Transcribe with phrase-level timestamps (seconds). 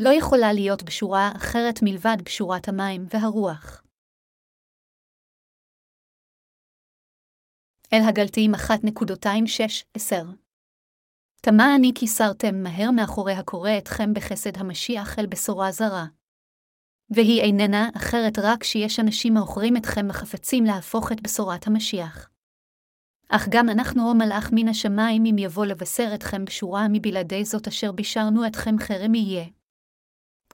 [0.00, 3.82] לא יכולה להיות בשורה אחרת מלבד בשורת המים והרוח.
[7.92, 10.14] אל הגלתיים 1.26-10
[11.42, 16.06] תמה אני כי סרתם מהר מאחורי הקורא אתכם בחסד המשיח אל בשורה זרה.
[17.10, 22.30] והיא איננה אחרת רק שיש אנשים העוכרים אתכם החפצים להפוך את בשורת המשיח.
[23.28, 27.92] אך גם אנחנו או מלאך מן השמיים אם יבוא לבשר אתכם בשורה מבלעדי זאת אשר
[27.92, 29.55] בישרנו אתכם חרם יהיה.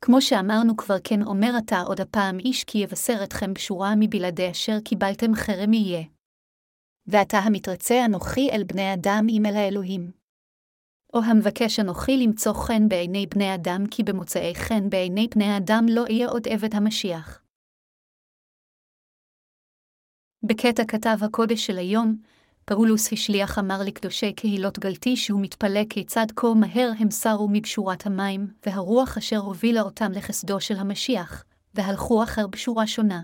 [0.04, 4.80] כמו שאמרנו כבר כן אומר אתה עוד הפעם איש כי יבשר אתכם בשורה מבלעדי אשר
[4.84, 6.04] קיבלתם חרם יהיה.
[7.06, 10.10] ועתה המתרצה אנוכי אל בני אדם אם אל האלוהים.
[11.14, 16.02] או המבקש אנוכי למצוא חן בעיני בני אדם, כי במוצאי חן בעיני בני אדם לא
[16.02, 17.42] אהיה עוד עבד המשיח.
[20.42, 22.22] בקטע כתב הקודש של היום,
[22.74, 28.46] פאולוס השליח אמר לקדושי קהילות גלתי שהוא מתפלא כיצד כה מהר הם סרו מבשורת המים,
[28.66, 33.20] והרוח אשר הובילה אותם לחסדו של המשיח, והלכו אחר בשורה שונה.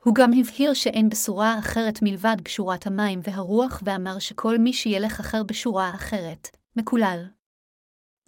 [0.00, 5.42] הוא גם הבהיר שאין בשורה אחרת מלבד בשורת המים והרוח, ואמר שכל מי שילך אחר
[5.42, 7.24] בשורה אחרת, מקולל.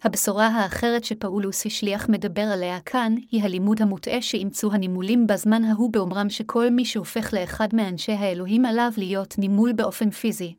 [0.07, 6.31] הבשורה האחרת שפאולוס השליח מדבר עליה כאן, היא הלימוד המוטעה שאימצו הנימולים בזמן ההוא באומרם
[6.31, 10.55] שכל מי שהופך לאחד מאנשי האלוהים עליו להיות נימול באופן פיזי.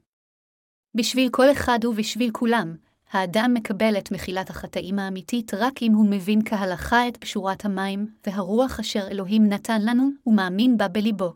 [0.95, 2.75] בשביל כל אחד ובשביל כולם,
[3.11, 8.79] האדם מקבל את מחילת החטאים האמיתית רק אם הוא מבין כהלכה את פשורת המים, והרוח
[8.79, 11.33] אשר אלוהים נתן לנו, ומאמין בה בליבו.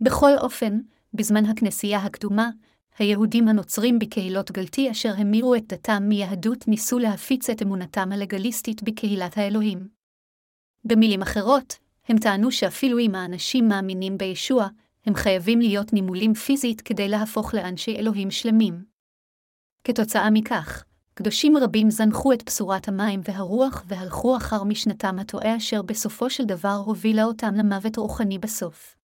[0.00, 0.78] בכל אופן,
[1.14, 2.50] בזמן הכנסייה הקדומה,
[2.98, 9.38] היהודים הנוצרים בקהילות גלתי אשר המירו את דתם מיהדות ניסו להפיץ את אמונתם הלגליסטית בקהילת
[9.38, 9.88] האלוהים.
[10.84, 14.68] במילים אחרות, הם טענו שאפילו אם האנשים מאמינים בישוע,
[15.06, 18.84] הם חייבים להיות נימולים פיזית כדי להפוך לאנשי אלוהים שלמים.
[19.84, 26.30] כתוצאה מכך, קדושים רבים זנחו את בשורת המים והרוח והלכו אחר משנתם הטועה אשר בסופו
[26.30, 28.95] של דבר הובילה אותם למוות רוחני בסוף.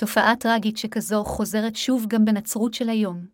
[0.00, 3.26] תופעה טרגית שכזו חוזרת שוב גם בנצרות של היום.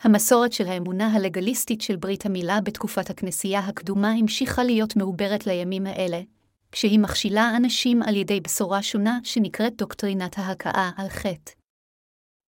[0.00, 6.20] המסורת של האמונה הלגליסטית של ברית המילה בתקופת הכנסייה הקדומה המשיכה להיות מעוברת לימים האלה,
[6.72, 11.52] כשהיא מכשילה אנשים על ידי בשורה שונה שנקראת דוקטרינת ההכאה על חטא.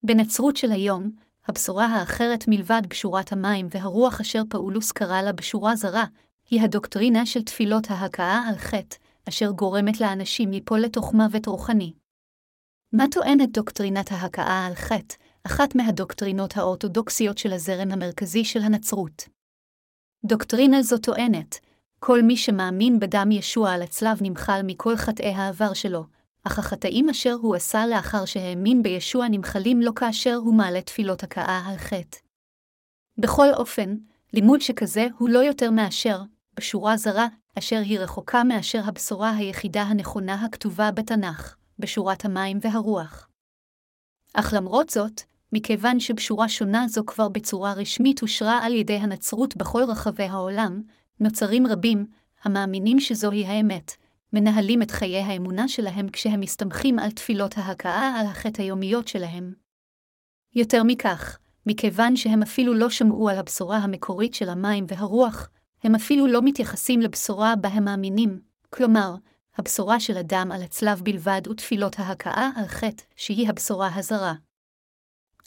[0.02, 1.10] בנצרות של היום,
[1.48, 6.04] הבשורה האחרת מלבד בשורת המים והרוח אשר פאולוס קרא לה בשורה זרה,
[6.50, 8.96] היא הדוקטרינה של תפילות ההכאה על חטא,
[9.28, 11.92] אשר גורמת לאנשים ליפול לתוך מוות רוחני.
[12.92, 15.14] מה טוענת דוקטרינת ההכאה על חטא,
[15.46, 19.28] אחת מהדוקטרינות האורתודוקסיות של הזרם המרכזי של הנצרות?
[20.24, 21.58] דוקטרינה זו טוענת,
[21.98, 26.04] כל מי שמאמין בדם ישוע על הצלב נמחל מכל חטאי העבר שלו,
[26.44, 31.62] אך החטאים אשר הוא עשה לאחר שהאמין בישוע נמחלים לו כאשר הוא מעלה תפילות הכאה
[31.66, 32.18] על חטא.
[33.18, 33.96] בכל אופן,
[34.32, 36.22] לימוד שכזה הוא לא יותר מאשר,
[36.56, 37.26] בשורה זרה,
[37.58, 41.61] אשר היא רחוקה מאשר הבשורה היחידה הנכונה הכתובה בתנ"ך.
[41.78, 43.28] בשורת המים והרוח.
[44.34, 45.22] אך למרות זאת,
[45.52, 50.82] מכיוון שבשורה שונה זו כבר בצורה רשמית אושרה על ידי הנצרות בכל רחבי העולם,
[51.20, 52.06] נוצרים רבים,
[52.44, 53.92] המאמינים שזוהי האמת,
[54.32, 59.52] מנהלים את חיי האמונה שלהם כשהם מסתמכים על תפילות ההכאה על החטא היומיות שלהם.
[60.54, 65.48] יותר מכך, מכיוון שהם אפילו לא שמעו על הבשורה המקורית של המים והרוח,
[65.84, 68.40] הם אפילו לא מתייחסים לבשורה בה הם מאמינים,
[68.70, 69.14] כלומר,
[69.56, 74.34] הבשורה של אדם על הצלב בלבד ותפילות ההכאה על חטא, שהיא הבשורה הזרה.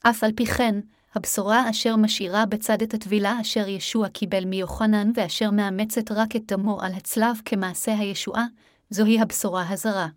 [0.02, 0.80] אף על פי כן,
[1.16, 6.82] הבשורה אשר משאירה בצד את הטבילה אשר ישוע קיבל מיוחנן ואשר מאמצת רק את דמו
[6.82, 8.46] על הצלב כמעשה הישועה,
[8.90, 10.08] זוהי הבשורה הזרה.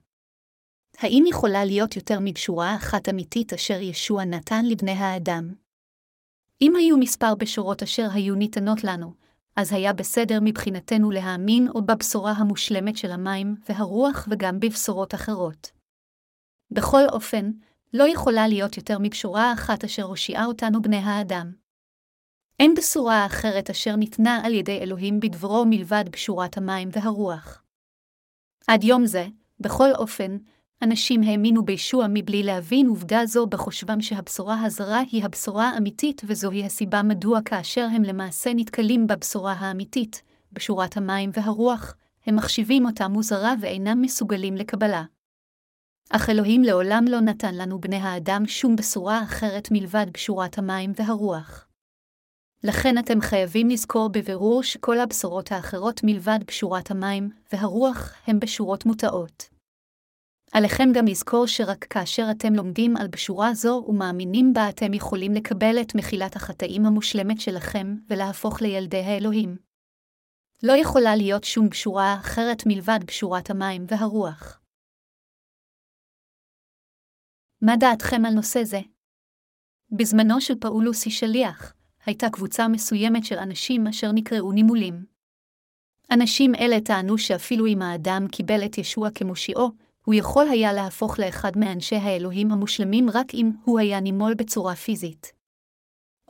[0.98, 5.54] האם יכולה להיות יותר מבשורה אחת אמיתית אשר ישוע נתן לבני האדם?
[6.62, 9.14] אם היו מספר בשורות אשר היו ניתנות לנו,
[9.58, 15.70] אז היה בסדר מבחינתנו להאמין או בבשורה המושלמת של המים והרוח וגם בבשורות אחרות.
[16.70, 17.50] בכל אופן,
[17.94, 21.52] לא יכולה להיות יותר מבשורה אחת אשר הושיעה אותנו בני האדם.
[22.60, 27.62] אין בשורה אחרת אשר ניתנה על ידי אלוהים בדברו מלבד בשורת המים והרוח.
[28.66, 29.26] עד יום זה,
[29.60, 30.36] בכל אופן,
[30.82, 37.02] אנשים האמינו בישוע מבלי להבין עובדה זו בחושבם שהבשורה הזרה היא הבשורה האמיתית, וזוהי הסיבה
[37.02, 40.22] מדוע כאשר הם למעשה נתקלים בבשורה האמיתית,
[40.52, 41.94] בשורת המים והרוח,
[42.26, 45.04] הם מחשיבים אותה מוזרה ואינם מסוגלים לקבלה.
[46.10, 51.68] אך אלוהים לעולם לא נתן לנו בני האדם שום בשורה אחרת מלבד בשורת המים והרוח.
[52.64, 59.57] לכן אתם חייבים לזכור בבירור שכל הבשורות האחרות מלבד בשורת המים והרוח הם בשורות מוטעות.
[60.52, 65.80] עליכם גם לזכור שרק כאשר אתם לומדים על בשורה זו ומאמינים בה אתם יכולים לקבל
[65.80, 69.56] את מחילת החטאים המושלמת שלכם ולהפוך לילדי האלוהים.
[70.62, 74.60] לא יכולה להיות שום בשורה אחרת מלבד בשורת המים והרוח.
[77.62, 78.80] מה דעתכם על נושא זה?
[79.90, 81.74] בזמנו של פאולוס היא שליח,
[82.06, 85.04] הייתה קבוצה מסוימת של אנשים אשר נקראו נימולים.
[86.10, 89.70] אנשים אלה טענו שאפילו אם האדם קיבל את ישוע כמושיעו,
[90.08, 95.32] הוא יכול היה להפוך לאחד מאנשי האלוהים המושלמים רק אם הוא היה נימול בצורה פיזית.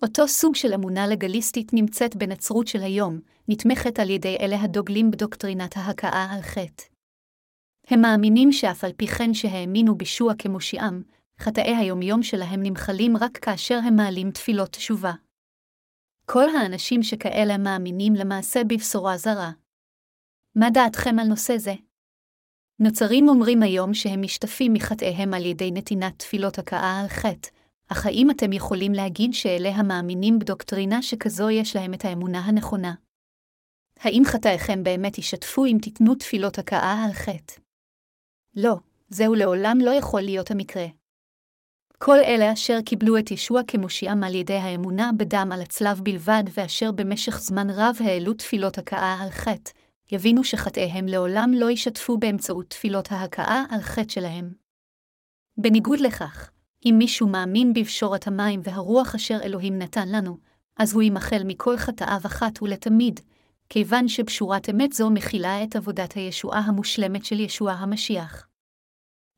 [0.02, 5.76] אותו סוג של אמונה לגליסטית נמצאת בנצרות של היום, נתמכת על ידי אלה הדוגלים בדוקטרינת
[5.76, 6.84] ההכאה על חטא.
[7.86, 11.02] הם מאמינים שאף על פי כן שהאמינו בישוע כמושיעם,
[11.40, 15.12] חטאי היומיום שלהם נמחלים רק כאשר הם מעלים תפילות תשובה.
[16.26, 19.50] כל האנשים שכאלה מאמינים למעשה בבשורה זרה.
[20.56, 21.87] מה דעתכם על נושא זה?
[22.80, 27.48] נוצרים אומרים היום שהם משתפים מחטאיהם על ידי נתינת תפילות הכאה על חטא,
[27.88, 32.94] אך האם אתם יכולים להגיד שאלה המאמינים בדוקטרינה שכזו יש להם את האמונה הנכונה?
[34.00, 37.54] האם חטאיכם באמת ישתפו אם תיתנו תפילות הכאה על חטא?
[38.56, 38.74] לא,
[39.08, 40.86] זהו לעולם לא יכול להיות המקרה.
[41.98, 46.92] כל אלה אשר קיבלו את ישוע כמושיעם על ידי האמונה בדם על הצלב בלבד, ואשר
[46.92, 49.70] במשך זמן רב העלו תפילות הכאה על חטא,
[50.12, 54.52] יבינו שחטאיהם לעולם לא ישתפו באמצעות תפילות ההכאה על חטא שלהם.
[55.56, 56.50] בניגוד לכך,
[56.84, 60.38] אם מישהו מאמין בבשורת המים והרוח אשר אלוהים נתן לנו,
[60.76, 63.20] אז הוא יימחל מכל חטאיו אחת ולתמיד,
[63.68, 68.48] כיוון שבשורת אמת זו מכילה את עבודת הישועה המושלמת של ישוע המשיח.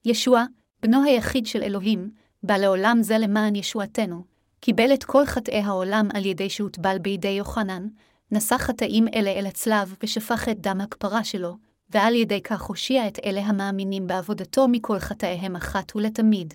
[0.04, 0.44] ישוע,
[0.82, 2.10] בנו היחיד של אלוהים,
[2.42, 4.24] בא לעולם זה למען ישועתנו,
[4.60, 7.88] קיבל את כל חטאי העולם על ידי שהוטבל בידי יוחנן,
[8.32, 11.56] נשא חטאים אלה אל הצלב ושפך את דם הכפרה שלו,
[11.90, 16.54] ועל ידי כך הושיע את אלה המאמינים בעבודתו מכל חטאיהם אחת ולתמיד.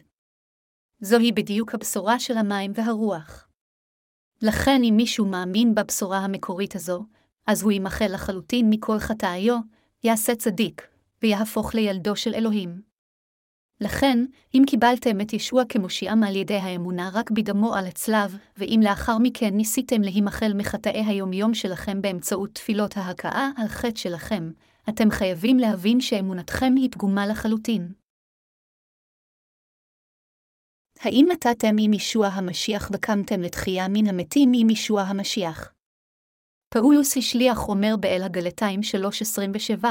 [0.99, 3.47] זוהי בדיוק הבשורה של המים והרוח.
[4.41, 7.05] לכן אם מישהו מאמין בבשורה המקורית הזו,
[7.47, 9.57] אז הוא יימחל לחלוטין מכל חטאיו,
[10.03, 10.87] יעשה צדיק,
[11.23, 12.81] ויהפוך לילדו של אלוהים.
[13.81, 19.17] לכן, אם קיבלתם את ישוע כמושיעם על ידי האמונה רק בדמו על הצלב, ואם לאחר
[19.17, 24.51] מכן ניסיתם להימחל מחטאי היומיום שלכם באמצעות תפילות ההכאה על חטא שלכם,
[24.89, 27.93] אתם חייבים להבין שאמונתכם היא פגומה לחלוטין.
[30.99, 35.73] האם נתתם עם ישוע המשיח וקמתם לתחייה מן המתים עם ישוע המשיח?
[36.73, 38.79] פאולוס השליח אומר באל הגלתיים
[39.81, 39.85] 3.27,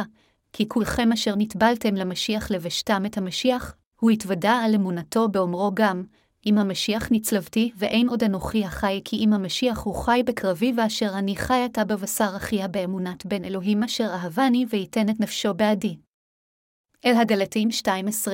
[0.56, 6.04] כי כולכם אשר נטבלתם למשיח לבשתם את המשיח, הוא התוודה על אמונתו באומרו גם,
[6.46, 11.36] אם המשיח נצלבתי, ואין עוד אנוכי החי, כי אם המשיח הוא חי בקרבי, ואשר אני
[11.36, 15.96] חי עתה בבשר אחיה באמונת בן אלוהים אשר אהבני, וייתן את נפשו בעדי.
[17.04, 18.30] אל הגלתים 2.20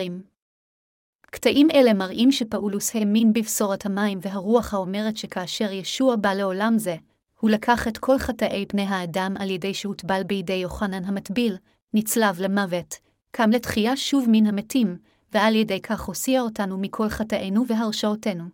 [1.30, 6.96] קטעים אלה מראים שפאולוס האמין בבשורת המים והרוח האומרת שכאשר ישוע בא לעולם זה,
[7.40, 11.56] הוא לקח את כל חטאי פני האדם על ידי שהוטבל בידי יוחנן המטביל,
[11.94, 12.94] נצלב למוות,
[13.30, 14.98] קם לתחייה שוב מן המתים,
[15.32, 18.44] ועל ידי כך הוסיע אותנו מכל חטאינו והרשעותינו.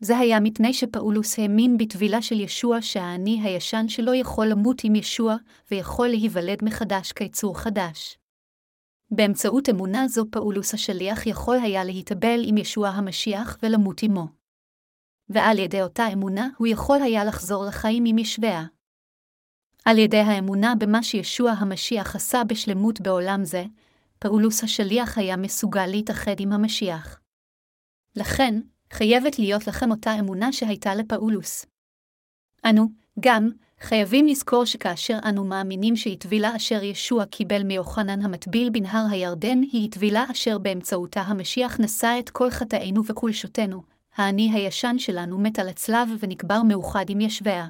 [0.00, 5.36] זה היה מפני שפאולוס האמין בטבילה של ישוע שהאני הישן שלו יכול למות עם ישוע,
[5.70, 8.18] ויכול להיוולד מחדש כיצור חדש.
[9.10, 14.26] באמצעות אמונה זו פאולוס השליח יכול היה להתאבל עם ישוע המשיח ולמות עמו.
[15.28, 18.64] ועל ידי אותה אמונה הוא יכול היה לחזור לחיים עם ישביה.
[19.84, 23.64] על ידי האמונה במה שישוע המשיח עשה בשלמות בעולם זה,
[24.18, 27.20] פאולוס השליח היה מסוגל להתאחד עם המשיח.
[28.16, 28.60] לכן,
[28.92, 31.66] חייבת להיות לכם אותה אמונה שהייתה לפאולוס.
[32.64, 32.88] אנו,
[33.20, 33.48] גם,
[33.80, 39.90] חייבים לזכור שכאשר אנו מאמינים שהיא טבילה אשר ישוע קיבל מיוחנן המטביל בנהר הירדן, היא
[39.90, 43.82] טבילה אשר באמצעותה המשיח נשא את כל חטאינו וקולשותנו,
[44.16, 47.66] האני הישן שלנו מת על הצלב ונקבר מאוחד עם ישביה.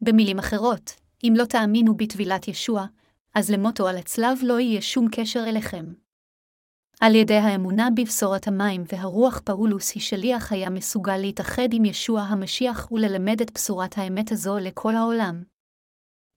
[0.00, 2.86] במילים אחרות, אם לא תאמינו בטבילת ישוע,
[3.34, 5.84] אז למותו על הצלב לא יהיה שום קשר אליכם.
[7.00, 12.92] על ידי האמונה בבשורת המים והרוח פאולוס היא שליח היה מסוגל להתאחד עם ישוע המשיח
[12.92, 15.42] וללמד את בשורת האמת הזו לכל העולם.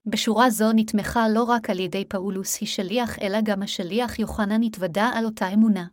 [0.06, 5.10] בשורה זו נתמכה לא רק על ידי פאולוס היא שליח, אלא גם השליח יוחנן התוודה
[5.14, 5.86] על אותה אמונה.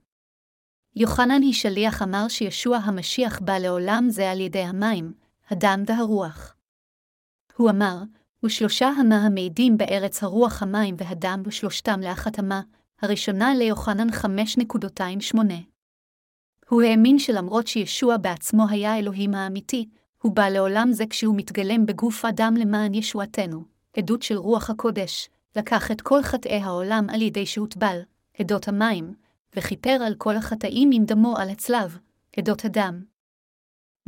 [0.96, 5.14] יוחנן היא שליח אמר שישוע המשיח בא לעולם זה על ידי המים,
[5.50, 6.56] הדם והרוח.
[7.58, 8.04] הוא אמר,
[8.46, 12.62] ושלושה המה המעידים בארץ הרוח המים והדם ושלושתם לאחת המה,
[13.02, 15.38] הראשונה ליוחנן 5.28.
[16.70, 19.90] הוא האמין שלמרות שישוע בעצמו היה האלוהים האמיתי,
[20.22, 23.64] הוא בא לעולם זה כשהוא מתגלם בגוף אדם למען ישועתנו,
[23.98, 28.00] עדות של רוח הקודש, לקח את כל חטאי העולם על ידי שהוטבל,
[28.40, 29.14] עדות המים,
[29.56, 31.98] וכיפר על כל החטאים עם דמו על הצלב,
[32.38, 33.04] עדות הדם.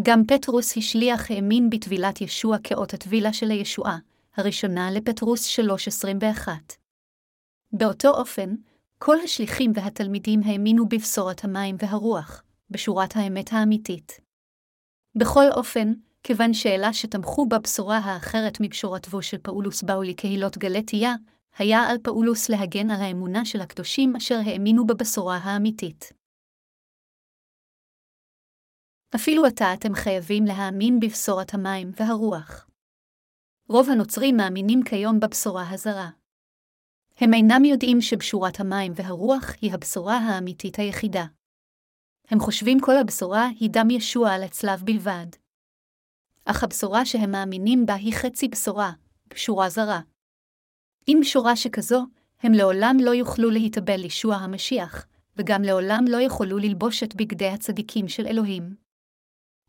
[0.02, 3.98] גם פטרוס השליח האמין בטבילת ישוע כאות הטבילה של הישועה,
[4.38, 6.50] הראשונה לפטרוס 3.21.
[7.72, 8.56] באותו אופן,
[8.98, 14.20] כל השליחים והתלמידים האמינו בבשורת המים והרוח, בשורת האמת האמיתית.
[15.16, 21.14] בכל אופן, כיוון שאלה שתמכו בבשורה האחרת מבשורתו של פאולוס באו לקהילות גלתיה,
[21.58, 26.14] היה על פאולוס להגן על האמונה של הקדושים אשר האמינו בבשורה האמיתית.
[29.16, 32.67] אפילו עתה אתם חייבים להאמין בבשורת המים והרוח.
[33.70, 36.10] רוב הנוצרים מאמינים כיום בבשורה הזרה.
[37.18, 41.26] הם אינם יודעים שבשורת המים והרוח היא הבשורה האמיתית היחידה.
[42.28, 45.26] הם חושבים כל הבשורה היא דם ישוע על הצלב בלבד.
[46.46, 48.92] אך הבשורה שהם מאמינים בה היא חצי בשורה,
[49.28, 50.00] בשורה זרה.
[51.08, 52.06] עם בשורה שכזו,
[52.40, 55.06] הם לעולם לא יוכלו להתאבל לישוע המשיח,
[55.36, 58.87] וגם לעולם לא יכולו ללבוש את בגדי הצדיקים של אלוהים.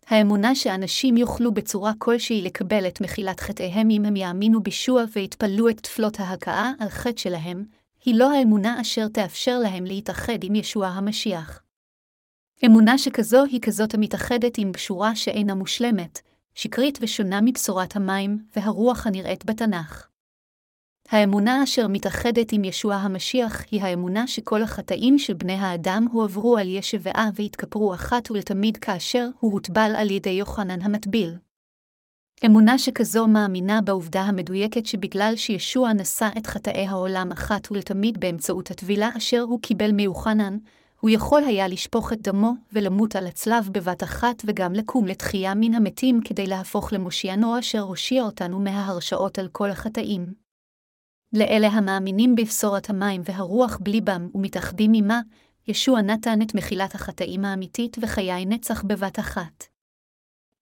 [0.08, 5.80] האמונה שאנשים יוכלו בצורה כלשהי לקבל את מחילת חטאיהם אם הם יאמינו בישוע ויתפללו את
[5.80, 7.64] תפלות ההכאה על חטא שלהם,
[8.04, 11.62] היא לא האמונה אשר תאפשר להם להתאחד עם ישוע המשיח.
[12.66, 16.20] אמונה שכזו היא כזאת המתאחדת עם בשורה שאינה מושלמת,
[16.54, 20.07] שקרית ושונה מבשורת המים והרוח הנראית בתנ"ך.
[21.10, 26.68] האמונה אשר מתאחדת עם ישוע המשיח היא האמונה שכל החטאים של בני האדם הועברו על
[26.68, 31.34] ישבעה והתכפרו אחת ולתמיד כאשר הוא הוטבל על ידי יוחנן המטביל.
[32.46, 39.10] אמונה שכזו מאמינה בעובדה המדויקת שבגלל שישוע נשא את חטאי העולם אחת ולתמיד באמצעות הטבילה
[39.16, 40.58] אשר הוא קיבל מיוחנן,
[41.00, 45.74] הוא יכול היה לשפוך את דמו ולמות על הצלב בבת אחת וגם לקום לתחייה מן
[45.74, 50.47] המתים כדי להפוך למושיענו אשר הושיע אותנו מההרשאות על כל החטאים.
[51.32, 55.20] לאלה המאמינים בבשורת המים והרוח בליבם ומתאחדים עמה,
[55.68, 59.64] ישוע נתן את מחילת החטאים האמיתית וחיי נצח בבת אחת.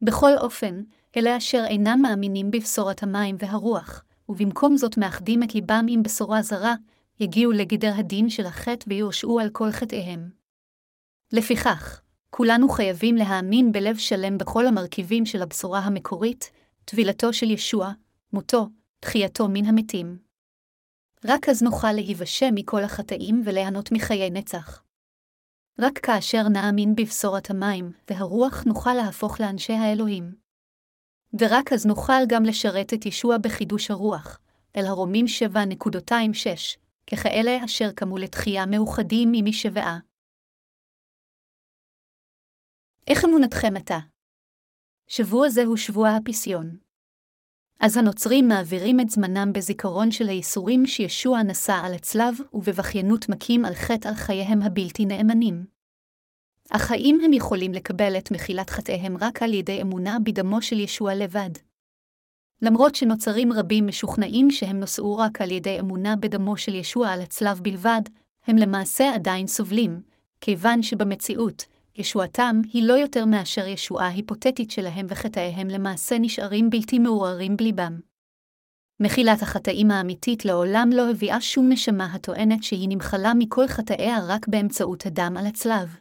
[0.02, 0.82] בכל אופן,
[1.16, 6.74] אלה אשר אינם מאמינים בבשורת המים והרוח, ובמקום זאת מאחדים את ליבם עם בשורה זרה,
[7.20, 10.30] יגיעו לגדר הדין של החטא ויורשעו על כל חטאיהם.
[11.32, 16.50] לפיכך, כולנו חייבים להאמין בלב שלם בכל המרכיבים של הבשורה המקורית,
[16.84, 17.92] טבילתו של ישוע,
[18.32, 18.68] מותו,
[19.00, 20.25] תחייתו מן המתים.
[21.24, 24.82] רק אז נוכל להיוושע מכל החטאים וליהנות מחיי נצח.
[25.78, 30.34] רק כאשר נאמין בבשורת המים והרוח נוכל להפוך לאנשי האלוהים.
[31.40, 34.40] ורק אז נוכל גם לשרת את ישוע בחידוש הרוח,
[34.76, 36.78] אל הרומים 7.26,
[37.10, 39.98] ככאלה אשר קמו לתחייה מאוחדים עם משבעה.
[43.06, 43.98] איך אמונתכם עתה?
[45.06, 46.85] שבוע זה הוא שבוע הפסיון.
[47.80, 53.74] אז הנוצרים מעבירים את זמנם בזיכרון של הייסורים שישוע נשא על הצלב, ובבכיינות מכים על
[53.74, 55.66] חטא על חייהם הבלתי נאמנים.
[56.70, 61.14] אך האם הם יכולים לקבל את מחילת חטאיהם רק על ידי אמונה בדמו של ישוע
[61.14, 61.50] לבד?
[62.62, 67.60] למרות שנוצרים רבים משוכנעים שהם נושאו רק על ידי אמונה בדמו של ישוע על הצלב
[67.62, 68.02] בלבד,
[68.46, 70.00] הם למעשה עדיין סובלים,
[70.40, 71.64] כיוון שבמציאות,
[71.98, 78.00] ישועתם היא לא יותר מאשר ישועה היפותטית שלהם וחטאיהם למעשה נשארים בלתי מעורערים בליבם.
[79.00, 85.06] מחילת החטאים האמיתית לעולם לא הביאה שום נשמה הטוענת שהיא נמחלה מכל חטאיה רק באמצעות
[85.06, 85.96] הדם על הצלב.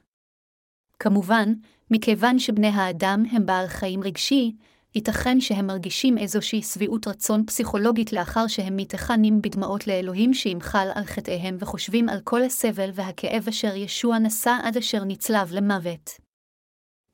[1.00, 1.54] כמובן,
[1.92, 4.56] מכיוון שבני האדם הם בעל חיים רגשי,
[4.96, 11.58] ייתכן שהם מרגישים איזושהי שביעות רצון פסיכולוגית לאחר שהם מתכנים בדמעות לאלוהים שימחל על חטאיהם
[11.60, 16.10] וחושבים על כל הסבל והכאב אשר ישוע נשא עד אשר נצלב למוות.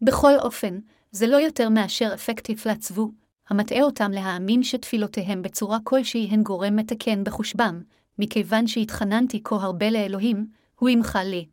[0.01, 0.79] בכל אופן,
[1.11, 3.11] זה לא יותר מאשר אפקט הפלצבו,
[3.49, 7.81] המטעה אותם להאמין שתפילותיהם בצורה כלשהי הן גורם מתקן בחושבם,
[8.19, 10.47] מכיוון שהתחננתי כה הרבה לאלוהים,
[10.79, 11.45] הוא ימחל לי.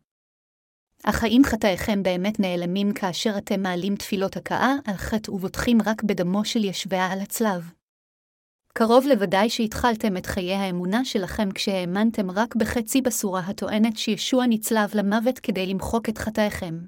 [1.03, 6.45] אך האם חטאיכם באמת נעלמים כאשר אתם מעלים תפילות הכאה על חטא ובוטחים רק בדמו
[6.45, 7.71] של ישביה על הצלב?
[8.73, 15.39] קרוב לוודאי שהתחלתם את חיי האמונה שלכם כשהאמנתם רק בחצי בשורה הטוענת שישוע נצלב למוות
[15.39, 16.79] כדי למחוק את חטאיכם.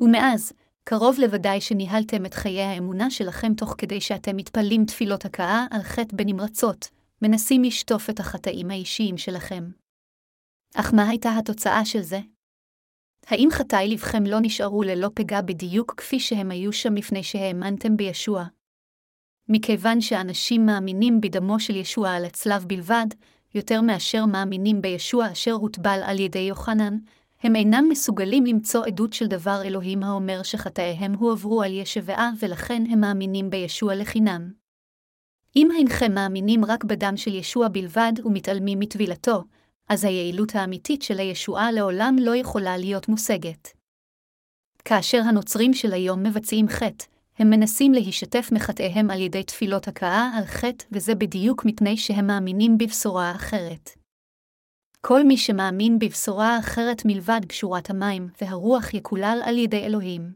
[0.00, 0.52] ומאז,
[0.84, 6.16] קרוב לוודאי שניהלתם את חיי האמונה שלכם תוך כדי שאתם מתפללים תפילות הכאה על חטא
[6.16, 6.88] בנמרצות,
[7.22, 9.70] מנסים לשטוף את החטאים האישיים שלכם.
[10.74, 12.20] אך מה הייתה התוצאה של זה?
[13.26, 18.44] האם חטאי לבכם לא נשארו ללא פגע בדיוק כפי שהם היו שם לפני שהאמנתם בישוע?
[19.48, 23.06] מכיוון שאנשים מאמינים בדמו של ישוע על הצלב בלבד,
[23.54, 26.98] יותר מאשר מאמינים בישוע אשר הוטבל על ידי יוחנן,
[27.42, 33.00] הם אינם מסוגלים למצוא עדות של דבר אלוהים האומר שחטאיהם הועברו על ישבעה ולכן הם
[33.00, 34.52] מאמינים בישוע לחינם.
[35.56, 39.44] אם אינכם מאמינים רק בדם של ישוע בלבד ומתעלמים מטבילתו,
[39.88, 43.68] אז היעילות האמיתית של הישועה לעולם לא יכולה להיות מושגת.
[44.84, 47.04] כאשר הנוצרים של היום מבצעים חטא,
[47.38, 52.78] הם מנסים להישתף מחטאיהם על ידי תפילות הכאה על חטא, וזה בדיוק מפני שהם מאמינים
[52.78, 53.90] בבשורה אחרת.
[55.00, 60.32] כל מי שמאמין בבשורה אחרת מלבד קשורת המים והרוח יקולל על ידי אלוהים.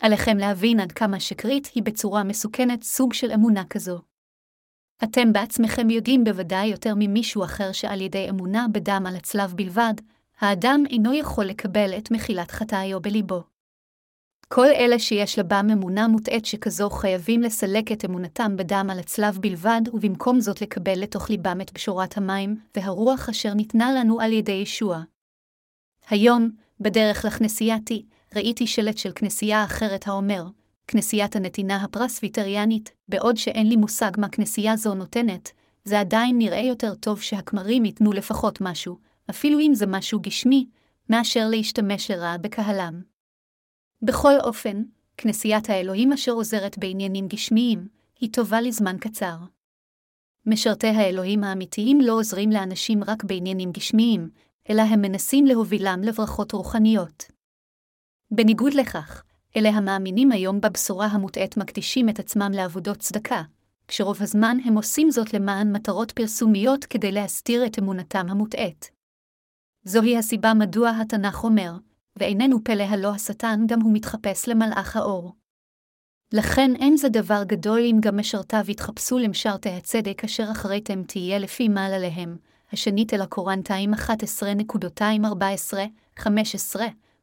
[0.00, 4.07] עליכם להבין עד כמה שקרית היא בצורה מסוכנת סוג של אמונה כזו.
[5.04, 9.94] אתם בעצמכם יודעים בוודאי יותר ממישהו אחר שעל ידי אמונה בדם על הצלב בלבד,
[10.40, 13.42] האדם אינו יכול לקבל את מחילת חטאיו בליבו.
[14.48, 19.80] כל אלה שיש לבם אמונה מוטעית שכזו חייבים לסלק את אמונתם בדם על הצלב בלבד,
[19.92, 25.02] ובמקום זאת לקבל לתוך ליבם את בשורת המים, והרוח אשר ניתנה לנו על ידי ישוע.
[26.10, 26.50] היום,
[26.80, 30.44] בדרך לכנסייתי, ראיתי שלט של כנסייה אחרת האומר,
[30.88, 35.52] כנסיית הנתינה הפרסביטריאנית, בעוד שאין לי מושג מה כנסייה זו נותנת,
[35.84, 38.98] זה עדיין נראה יותר טוב שהכמרים ייתנו לפחות משהו,
[39.30, 40.66] אפילו אם זה משהו גשמי,
[41.10, 43.02] מאשר להשתמש לרעה בקהלם.
[44.02, 44.82] בכל אופן,
[45.16, 47.88] כנסיית האלוהים אשר עוזרת בעניינים גשמיים,
[48.20, 49.36] היא טובה לזמן קצר.
[50.46, 54.30] משרתי האלוהים האמיתיים לא עוזרים לאנשים רק בעניינים גשמיים,
[54.70, 57.24] אלא הם מנסים להובילם לברכות רוחניות.
[58.30, 59.22] בניגוד לכך,
[59.56, 63.42] אלה המאמינים היום בבשורה המוטעית מקדישים את עצמם לעבודות צדקה,
[63.88, 68.90] כשרוב הזמן הם עושים זאת למען מטרות פרסומיות כדי להסתיר את אמונתם המוטעית.
[69.84, 71.72] זוהי הסיבה מדוע התנ"ך אומר,
[72.16, 75.32] ואיננו פלא הלא השטן גם הוא מתחפש למלאך האור.
[76.32, 81.68] לכן אין זה דבר גדול אם גם משרתיו יתחפשו למשרתי הצדק אשר אחריתם תהיה לפי
[81.68, 82.36] מעלליהם,
[82.72, 86.26] השנית אל הקורנטיים 11.214-15,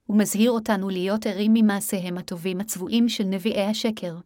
[0.09, 4.17] ומזהיר אותנו להיות ערים ממעשיהם הטובים הצבועים של נביאי השקר.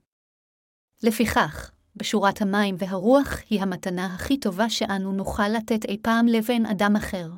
[1.03, 6.95] לפיכך, בשורת המים והרוח היא המתנה הכי טובה שאנו נוכל לתת אי פעם לבן אדם
[6.95, 7.29] אחר.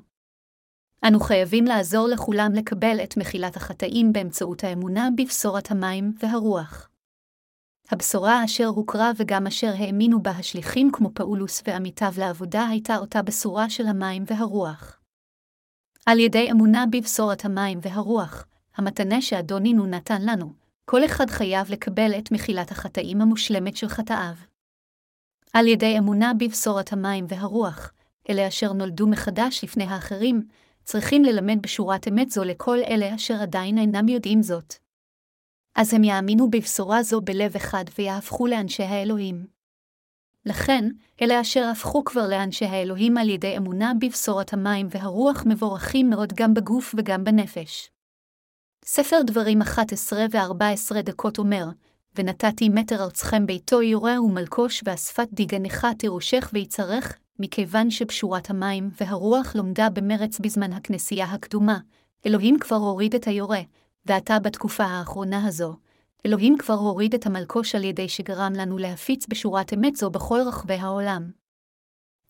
[1.07, 6.89] אנו חייבים לעזור לכולם לקבל את מחילת החטאים באמצעות האמונה בבשורת המים והרוח.
[7.91, 13.69] הבשורה אשר הוכרה וגם אשר האמינו בה השליחים כמו פאולוס ועמיתיו לעבודה הייתה אותה בשורה
[13.69, 15.00] של המים והרוח.
[16.05, 20.53] על ידי אמונה בבשורת המים והרוח, המתנה שאדונינו נתן לנו,
[20.85, 24.33] כל אחד חייב לקבל את מחילת החטאים המושלמת של חטאיו.
[25.53, 27.93] על ידי אמונה בבשורת המים והרוח,
[28.29, 30.47] אלה אשר נולדו מחדש לפני האחרים,
[30.83, 34.73] צריכים ללמד בשורת אמת זו לכל אלה אשר עדיין אינם יודעים זאת.
[35.75, 39.45] אז הם יאמינו בבשורה זו בלב אחד ויהפכו לאנשי האלוהים.
[40.45, 40.89] לכן,
[41.21, 46.53] אלה אשר הפכו כבר לאנשי האלוהים על ידי אמונה בבשורת המים והרוח מבורכים מאוד גם
[46.53, 47.89] בגוף וגם בנפש.
[48.85, 51.65] ספר דברים 11 ו-14 דקות אומר,
[52.15, 59.89] ונתתי מטר ארצכם ביתו יורה ומלקוש ואספת דיגנך תירושך ויצרך, מכיוון שבשורת המים והרוח לומדה
[59.89, 61.77] במרץ בזמן הכנסייה הקדומה,
[62.25, 63.61] אלוהים כבר הוריד את היורה,
[64.05, 65.75] ועתה בתקופה האחרונה הזו,
[66.25, 70.73] אלוהים כבר הוריד את המלקוש על ידי שגרם לנו להפיץ בשורת אמת זו בכל רחבי
[70.73, 71.31] העולם.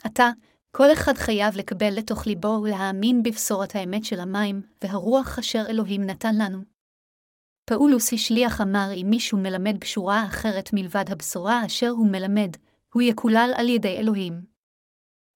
[0.03, 0.29] עתה,
[0.71, 6.35] כל אחד חייב לקבל לתוך ליבו ולהאמין בבשורת האמת של המים והרוח אשר אלוהים נתן
[6.35, 6.59] לנו.
[7.65, 12.49] פאולוס השליח אמר אם מישהו מלמד בשורה אחרת מלבד הבשורה אשר הוא מלמד,
[12.93, 14.41] הוא יקולל על ידי אלוהים.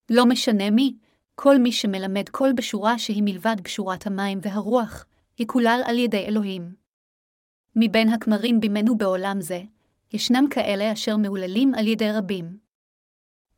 [0.09, 0.97] לא משנה מי,
[1.35, 5.05] כל מי שמלמד כל בשורה שהיא מלבד בשורת המים והרוח,
[5.39, 6.84] יקולל על ידי אלוהים.
[7.75, 9.61] מבין הכמרים בימינו בעולם זה,
[10.13, 12.57] ישנם כאלה אשר מהוללים על ידי רבים.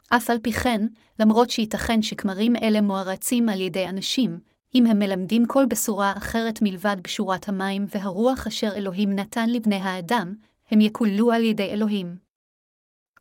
[0.10, 0.88] אף על פי כן,
[1.20, 4.40] למרות שייתכן שכמרים אלה מוערצים על ידי אנשים,
[4.76, 10.36] אם הם מלמדים כל בשורה אחרת מלבד בשורת המים והרוח אשר אלוהים נתן לבני האדם,
[10.72, 12.18] הם יקוללו על ידי אלוהים.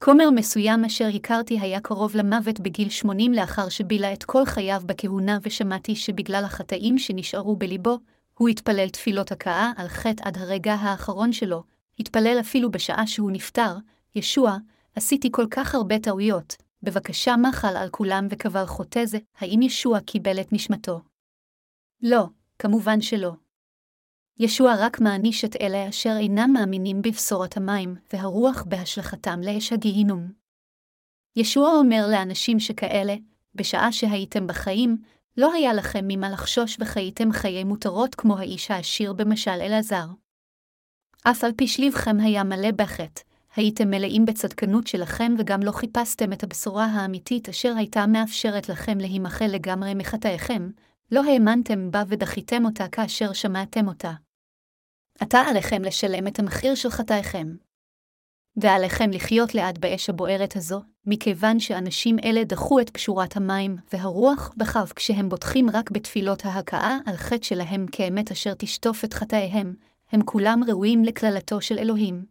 [0.03, 5.39] כומר מסוים אשר הכרתי היה קרוב למוות בגיל 80 לאחר שבילה את כל חייו בכהונה
[5.43, 7.99] ושמעתי שבגלל החטאים שנשארו בליבו,
[8.39, 11.63] הוא התפלל תפילות הכאה על חטא עד הרגע האחרון שלו,
[12.01, 13.77] התפלל אפילו בשעה שהוא נפטר,
[14.15, 14.57] ישוע,
[14.95, 20.41] עשיתי כל כך הרבה טעויות, בבקשה מחל על כולם וקבל חוטא זה, האם ישוע קיבל
[20.41, 21.01] את נשמתו?
[22.03, 22.25] לא,
[22.59, 23.33] כמובן שלא.
[24.39, 30.33] ישוע רק מעניש את אלה אשר אינם מאמינים בבשורת המים, והרוח בהשלכתם לאש הגיהינום.
[31.37, 33.15] ישוע אומר לאנשים שכאלה,
[33.55, 34.97] בשעה שהייתם בחיים,
[35.37, 40.07] לא היה לכם ממה לחשוש וחייתם חיי מותרות כמו האיש העשיר במשל אלעזר.
[41.23, 43.23] אף על פי שליבכם היה מלא בחטא,
[43.57, 49.47] הייתם מלאים בצדקנות שלכם וגם לא חיפשתם את הבשורה האמיתית אשר הייתה מאפשרת לכם להימחל
[49.47, 50.71] לגמרי מחטאיכם,
[51.13, 54.13] לא האמנתם בה ודחיתם אותה כאשר שמעתם אותה.
[55.21, 57.57] עתה עליכם לשלם את המחיר של חטאיכם.
[58.57, 64.93] ועליכם לחיות לאט באש הבוערת הזו, מכיוון שאנשים אלה דחו את פשורת המים והרוח בכף
[64.97, 69.75] כשהם בוטחים רק בתפילות ההכאה על חטא שלהם כאמת אשר תשטוף את חטאיהם,
[70.13, 72.25] הם כולם ראויים לקללתו של אלוהים.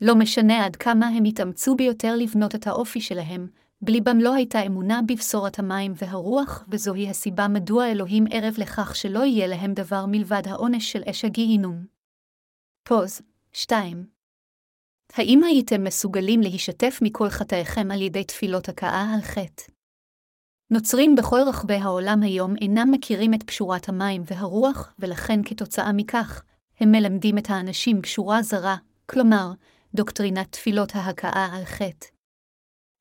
[0.00, 3.48] לא משנה עד כמה הם התאמצו ביותר לבנות את האופי שלהם,
[3.82, 9.46] בליבם לא הייתה אמונה בבשורת המים והרוח, וזוהי הסיבה מדוע אלוהים ערב לכך שלא יהיה
[9.46, 11.84] להם דבר מלבד העונש של אש הגיהינום.
[12.84, 13.20] פוז
[13.52, 14.11] 2.
[15.14, 19.62] האם הייתם מסוגלים להישתף מכל חטאיכם על ידי תפילות הכאה על חטא?
[20.70, 26.42] נוצרים בכל רחבי העולם היום אינם מכירים את פשורת המים והרוח, ולכן כתוצאה מכך,
[26.80, 29.52] הם מלמדים את האנשים פשורה זרה, כלומר,
[29.94, 32.06] דוקטרינת תפילות ההכאה על חטא.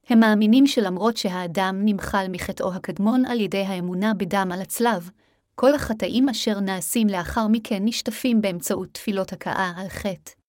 [0.08, 5.10] הם מאמינים שלמרות שהאדם נמחל מחטאו הקדמון על ידי האמונה בדם על הצלב,
[5.56, 10.41] כל החטאים אשר נעשים לאחר מכן נשטפים באמצעות תפילות הכאה על חטא.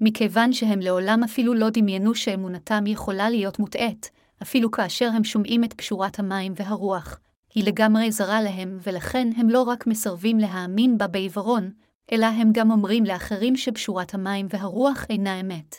[0.00, 4.10] מכיוון שהם לעולם אפילו לא דמיינו שאמונתם יכולה להיות מוטעית,
[4.42, 7.20] אפילו כאשר הם שומעים את קשורת המים והרוח,
[7.54, 11.70] היא לגמרי זרה להם, ולכן הם לא רק מסרבים להאמין בה בעיוורון,
[12.12, 15.76] אלא הם גם אומרים לאחרים שבשורת המים והרוח אינה אמת.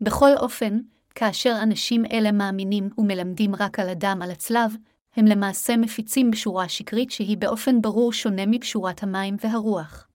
[0.00, 0.78] בכל אופן,
[1.14, 4.76] כאשר אנשים אלה מאמינים ומלמדים רק על הדם על הצלב,
[5.16, 10.08] הם למעשה מפיצים בשורה שקרית שהיא באופן ברור שונה מבשורת המים והרוח.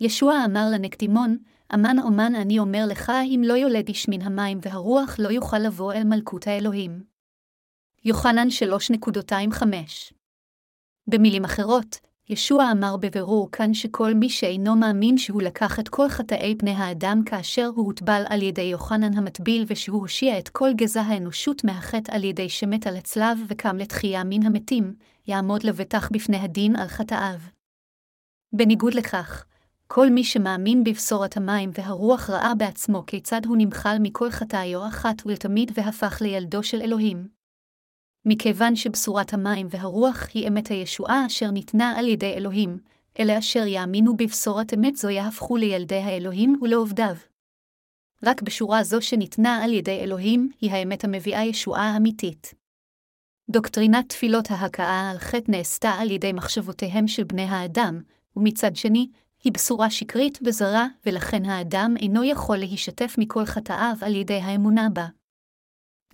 [0.00, 1.36] ישוע אמר לנקדימון,
[1.74, 5.92] אמן אומן אני אומר לך, אם לא יולד איש מן המים והרוח, לא יוכל לבוא
[5.92, 7.02] אל מלכות האלוהים.
[8.04, 9.64] יוחנן 3.25
[11.06, 11.98] במילים אחרות,
[12.28, 17.22] ישוע אמר בבירור כאן שכל מי שאינו מאמין שהוא לקח את כל חטאי פני האדם
[17.26, 22.24] כאשר הוא הוטבל על ידי יוחנן המטביל ושהוא הושיע את כל גזע האנושות מהחטא על
[22.24, 24.94] ידי שמת על הצלב וקם לתחייה מן המתים,
[25.26, 27.38] יעמוד לבטח בפני הדין על חטאיו.
[28.52, 29.44] בניגוד לכך,
[29.86, 35.72] כל מי שמאמין בבשורת המים והרוח ראה בעצמו כיצד הוא נמחל מכל חטאיו אחת ולתמיד
[35.74, 37.28] והפך לילדו של אלוהים.
[38.24, 42.78] מכיוון שבשורת המים והרוח היא אמת הישועה אשר ניתנה על ידי אלוהים,
[43.18, 47.16] אלה אשר יאמינו בבשורת אמת זו יהפכו לילדי האלוהים ולעובדיו.
[48.22, 52.54] רק בשורה זו שניתנה על ידי אלוהים, היא האמת המביאה ישועה אמיתית.
[53.50, 58.00] דוקטרינת תפילות ההכאה על חטא נעשתה על ידי מחשבותיהם של בני האדם,
[58.36, 59.08] ומצד שני,
[59.46, 65.06] היא בשורה שקרית וזרה, ולכן האדם אינו יכול להישתף מכל חטאיו על ידי האמונה בה.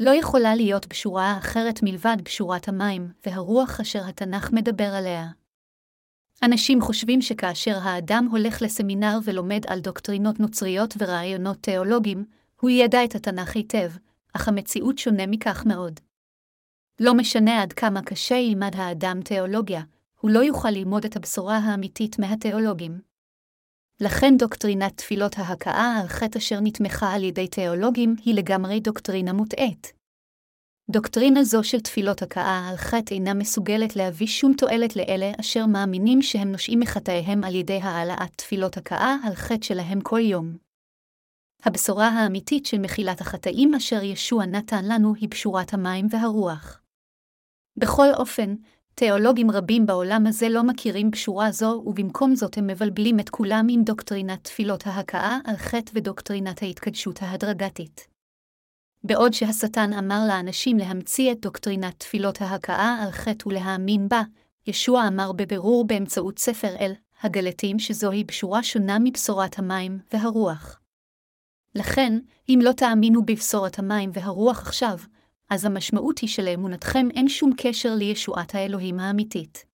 [0.01, 5.27] לא יכולה להיות בשורה אחרת מלבד בשורת המים, והרוח אשר התנ"ך מדבר עליה.
[6.42, 12.25] אנשים חושבים שכאשר האדם הולך לסמינר ולומד על דוקטרינות נוצריות ורעיונות תיאולוגיים,
[12.61, 13.90] הוא ידע את התנ"ך היטב,
[14.33, 16.01] אך המציאות שונה מכך מאוד.
[17.01, 19.83] לא משנה עד כמה קשה ילמד האדם תיאולוגיה,
[20.21, 23.12] הוא לא יוכל ללמוד את הבשורה האמיתית מהתיאולוגים.
[24.05, 29.93] לכן דוקטרינת תפילות ההכאה על חטא אשר נתמכה על ידי תיאולוגים היא לגמרי דוקטרינה מוטעית.
[30.91, 36.23] דוקטרינה זו של תפילות הכאה על חטא אינה מסוגלת להביא שום תועלת לאלה אשר מאמינים
[36.23, 40.57] שהם נושאים מחטאיהם על ידי העלאת תפילות הכאה על חטא שלהם כל יום.
[41.65, 46.83] הבשורה האמיתית של מחילת החטאים אשר ישוע נתן לנו היא פשורת המים והרוח.
[47.77, 48.55] בכל אופן,
[48.94, 53.83] תיאולוגים רבים בעולם הזה לא מכירים בשורה זו, ובמקום זאת הם מבלבלים את כולם עם
[53.85, 58.07] דוקטרינת תפילות ההכאה על חטא ודוקטרינת ההתקדשות ההדרגתית.
[59.05, 64.22] בעוד שהשטן אמר לאנשים להמציא את דוקטרינת תפילות ההכאה על חטא ולהאמין בה,
[64.66, 70.81] ישוע אמר בבירור באמצעות ספר אל, הגלטים שזוהי בשורה שונה מבשורת המים והרוח.
[71.74, 74.98] לכן, אם לא תאמינו בבשורת המים והרוח עכשיו,
[75.53, 79.65] אז המשמעות היא שלאמונתכם אין שום קשר לישועת האלוהים האמיתית.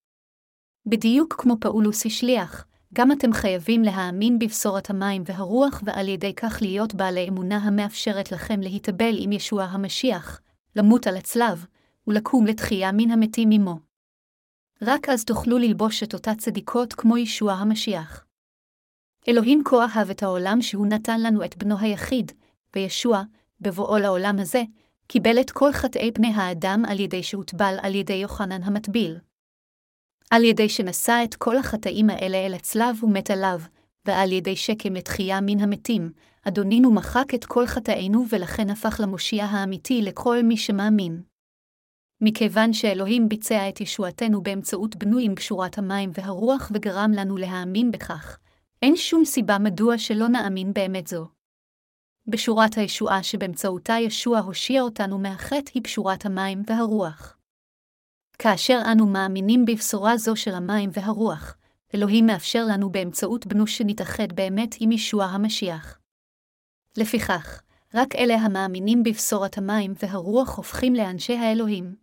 [0.86, 6.94] בדיוק כמו פאולוס השליח, גם אתם חייבים להאמין בבשורת המים והרוח ועל ידי כך להיות
[6.94, 10.40] בעלי אמונה המאפשרת לכם להתאבל עם ישוע המשיח,
[10.76, 11.66] למות על הצלב,
[12.06, 13.78] ולקום לתחייה מן המתים עמו.
[14.82, 18.24] רק אז תוכלו ללבוש את אותה צדיקות כמו ישוע המשיח.
[19.28, 22.32] אלוהים כה אהב את העולם שהוא נתן לנו את בנו היחיד,
[22.76, 23.22] וישוע,
[23.60, 24.62] בבואו לעולם הזה,
[25.12, 29.18] קיבל את כל חטאי פני האדם על ידי שהוטבל על ידי יוחנן המטביל.
[30.30, 33.60] על ידי שנשא את כל החטאים האלה אל הצלב ומת עליו,
[34.06, 40.02] ועל ידי שקם לתחייה מן המתים, אדונינו מחק את כל חטאינו ולכן הפך למושיע האמיתי
[40.02, 41.22] לכל מי שמאמין.
[42.20, 48.38] מכיוון שאלוהים ביצע את ישועתנו באמצעות בנו עם קשורת המים והרוח וגרם לנו להאמין בכך,
[48.82, 51.37] אין שום סיבה מדוע שלא נאמין באמת זו.
[52.28, 57.36] בשורת הישועה שבאמצעותה ישוע הושיע אותנו מהחטא היא בשורת המים והרוח.
[58.38, 61.56] כאשר אנו מאמינים בבשורה זו של המים והרוח,
[61.94, 65.98] אלוהים מאפשר לנו באמצעות בנו שנתאחד באמת עם ישוע המשיח.
[66.96, 67.62] לפיכך,
[67.94, 71.96] רק אלה המאמינים בבשורת המים והרוח הופכים לאנשי האלוהים.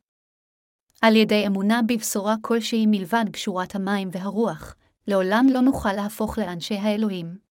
[1.02, 4.76] על ידי אמונה בבשורה כלשהי מלבד בשורת המים והרוח,
[5.08, 7.45] לעולם לא נוכל להפוך לאנשי האלוהים.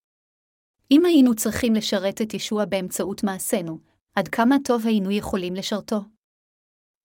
[0.90, 3.79] אם היינו צריכים לשרת את ישוע באמצעות מעשינו,
[4.14, 6.01] עד כמה טוב היינו יכולים לשרתו?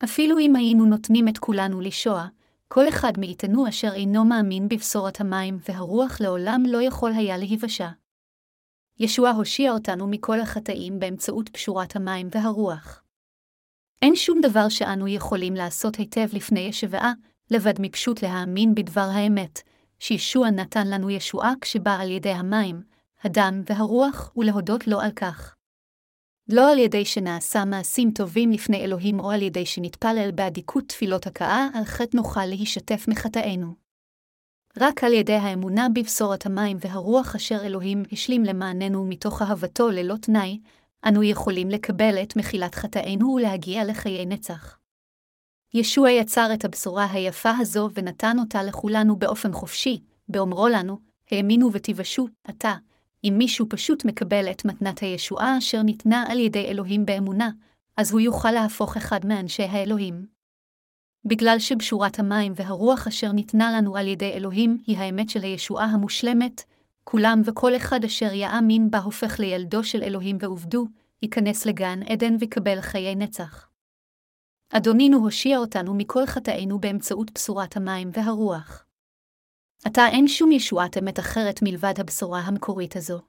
[0.04, 2.28] אפילו אם היינו נותנים את כולנו לשוע,
[2.68, 7.90] כל אחד מאיתנו אשר אינו מאמין בבשורת המים והרוח לעולם לא יכול היה להיוושע.
[9.00, 13.04] ישוע הושיע אותנו מכל החטאים באמצעות פשורת המים והרוח.
[14.02, 17.14] אין שום דבר שאנו יכולים לעשות היטב לפני ישבעה,
[17.52, 19.62] לבד מפשוט להאמין בדבר האמת,
[20.00, 22.82] שישוע נתן לנו ישועה כשבא על ידי המים,
[23.24, 25.56] הדם והרוח, ולהודות לו על כך.
[26.50, 31.68] לא על ידי שנעשה מעשים טובים לפני אלוהים או על ידי שנתפלל באדיקות תפילות הכאה,
[31.74, 33.74] על חטא נוכל להישתף מחטאינו.
[34.78, 40.60] רק על ידי האמונה בבשורת המים והרוח אשר אלוהים השלים למעננו מתוך אהבתו ללא תנאי,
[41.08, 44.80] אנו יכולים לקבל את מחילת חטאינו ולהגיע לחיי נצח.
[45.74, 51.00] ישוע יצר את הבשורה היפה הזו ונתן אותה לכולנו באופן חופשי, באומרו לנו,
[51.32, 52.76] האמינו ותיוושעו, עתה,
[53.24, 57.50] אם מישהו פשוט מקבל את מתנת הישועה אשר ניתנה על ידי אלוהים באמונה,
[57.98, 60.26] אז הוא יוכל להפוך אחד מאנשי האלוהים.
[61.26, 66.64] בגלל שבשורת המים והרוח אשר ניתנה לנו על ידי אלוהים היא האמת של הישועה המושלמת,
[67.04, 70.86] כולם וכל אחד אשר יאמין בה הופך לילדו של אלוהים ועובדו,
[71.22, 73.70] ייכנס לגן עדן וקבל חיי נצח.
[74.70, 78.86] אדונינו הושיע אותנו מכל חטאינו באמצעות בשורת המים והרוח.
[79.84, 83.20] עתה אין שום ישועת אמת אחרת מלבד הבשורה המקורית הזו.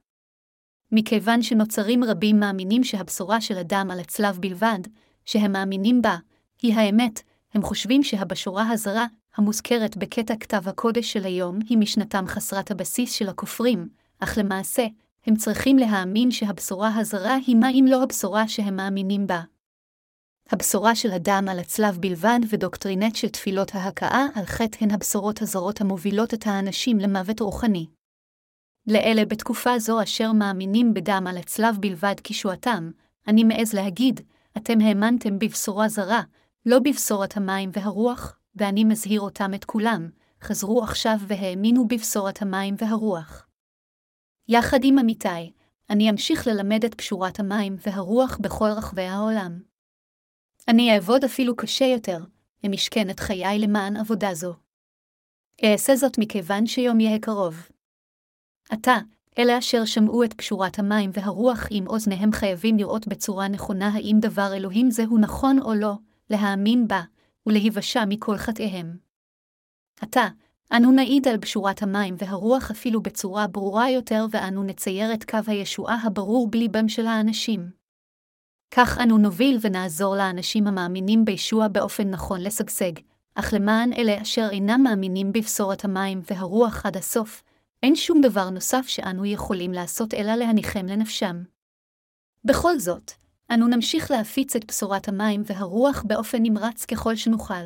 [0.92, 4.78] מכיוון שנוצרים רבים מאמינים שהבשורה של אדם על הצלב בלבד,
[5.24, 6.16] שהם מאמינים בה,
[6.62, 7.20] היא האמת,
[7.54, 13.28] הם חושבים שהבשורה הזרה, המוזכרת בקטע כתב הקודש של היום, היא משנתם חסרת הבסיס של
[13.28, 13.88] הכופרים,
[14.20, 14.86] אך למעשה,
[15.26, 19.40] הם צריכים להאמין שהבשורה הזרה היא מה אם לא הבשורה שהם מאמינים בה.
[20.52, 25.80] הבשורה של הדם על הצלב בלבד ודוקטרינט של תפילות ההכאה על חטא הן הבשורות הזרות
[25.80, 27.86] המובילות את האנשים למוות רוחני.
[28.86, 32.90] לאלה בתקופה זו אשר מאמינים בדם על הצלב בלבד כשועתם,
[33.28, 34.20] אני מעז להגיד,
[34.56, 36.22] אתם האמנתם בבשורה זרה,
[36.66, 40.08] לא בבשורת המים והרוח, ואני מזהיר אותם את כולם,
[40.42, 43.46] חזרו עכשיו והאמינו בבשורת המים והרוח.
[44.48, 45.52] יחד עם עמיתי,
[45.90, 49.69] אני אמשיך ללמד את פשורת המים והרוח בכל רחבי העולם.
[50.68, 52.18] אני אעבוד אפילו קשה יותר,
[52.64, 54.54] ומשכן את חיי למען עבודה זו.
[55.64, 57.68] אעשה זאת מכיוון שיום יהיה קרוב.
[58.70, 58.96] עתה,
[59.38, 64.54] אלה אשר שמעו את פשורת המים והרוח עם אוזניהם חייבים לראות בצורה נכונה האם דבר
[64.54, 65.92] אלוהים זהו נכון או לא,
[66.30, 67.02] להאמין בה,
[67.46, 68.96] ולהיוושע מכל חטאיהם.
[70.00, 70.28] עתה,
[70.76, 75.98] אנו נעיד על בשורת המים והרוח אפילו בצורה ברורה יותר, ואנו נצייר את קו הישועה
[76.02, 77.79] הברור בליבם של האנשים.
[78.70, 82.92] כך אנו נוביל ונעזור לאנשים המאמינים בישוע באופן נכון לשגשג,
[83.34, 87.42] אך למען אלה אשר אינם מאמינים בבשורת המים והרוח עד הסוף,
[87.82, 91.42] אין שום דבר נוסף שאנו יכולים לעשות אלא להניחם לנפשם.
[92.44, 93.12] בכל זאת,
[93.54, 97.64] אנו נמשיך להפיץ את בשורת המים והרוח באופן נמרץ ככל שנוכל.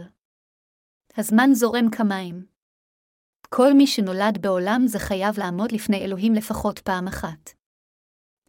[1.16, 2.46] הזמן זורם כמים.
[3.48, 7.50] כל מי שנולד בעולם זה חייב לעמוד לפני אלוהים לפחות פעם אחת.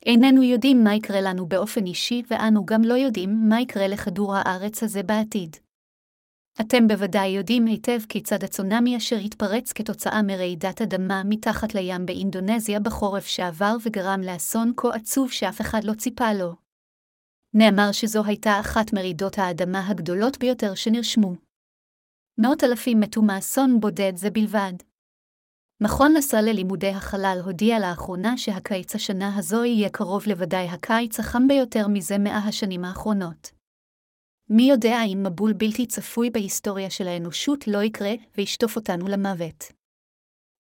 [0.06, 4.84] איננו יודעים מה יקרה לנו באופן אישי, ואנו גם לא יודעים מה יקרה לכדור הארץ
[4.84, 5.56] הזה בעתיד.
[6.62, 13.26] אתם בוודאי יודעים היטב כיצד הצונאמי אשר התפרץ כתוצאה מרעידת אדמה מתחת לים באינדונזיה בחורף
[13.26, 16.56] שעבר וגרם לאסון כה עצוב שאף אחד לא ציפה לו.
[17.54, 21.34] נאמר שזו הייתה אחת מרעידות האדמה הגדולות ביותר שנרשמו.
[22.38, 24.74] מאות אלפים מתו מאסון בודד זה בלבד.
[25.82, 31.88] מכון נסע ללימודי החלל הודיע לאחרונה שהקיץ השנה הזו יהיה קרוב לוודאי הקיץ החם ביותר
[31.88, 33.52] מזה מאה השנים האחרונות.
[34.50, 39.64] מי יודע אם מבול בלתי צפוי בהיסטוריה של האנושות לא יקרה וישטוף אותנו למוות.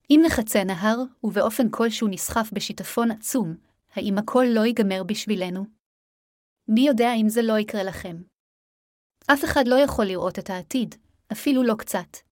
[0.09, 3.55] אם נחצה נהר, ובאופן כלשהו נסחף בשיטפון עצום,
[3.93, 5.65] האם הכל לא ייגמר בשבילנו?
[6.67, 8.17] מי יודע אם זה לא יקרה לכם?
[9.33, 10.95] אף אחד לא יכול לראות את העתיד,
[11.31, 12.24] אפילו לא קצת.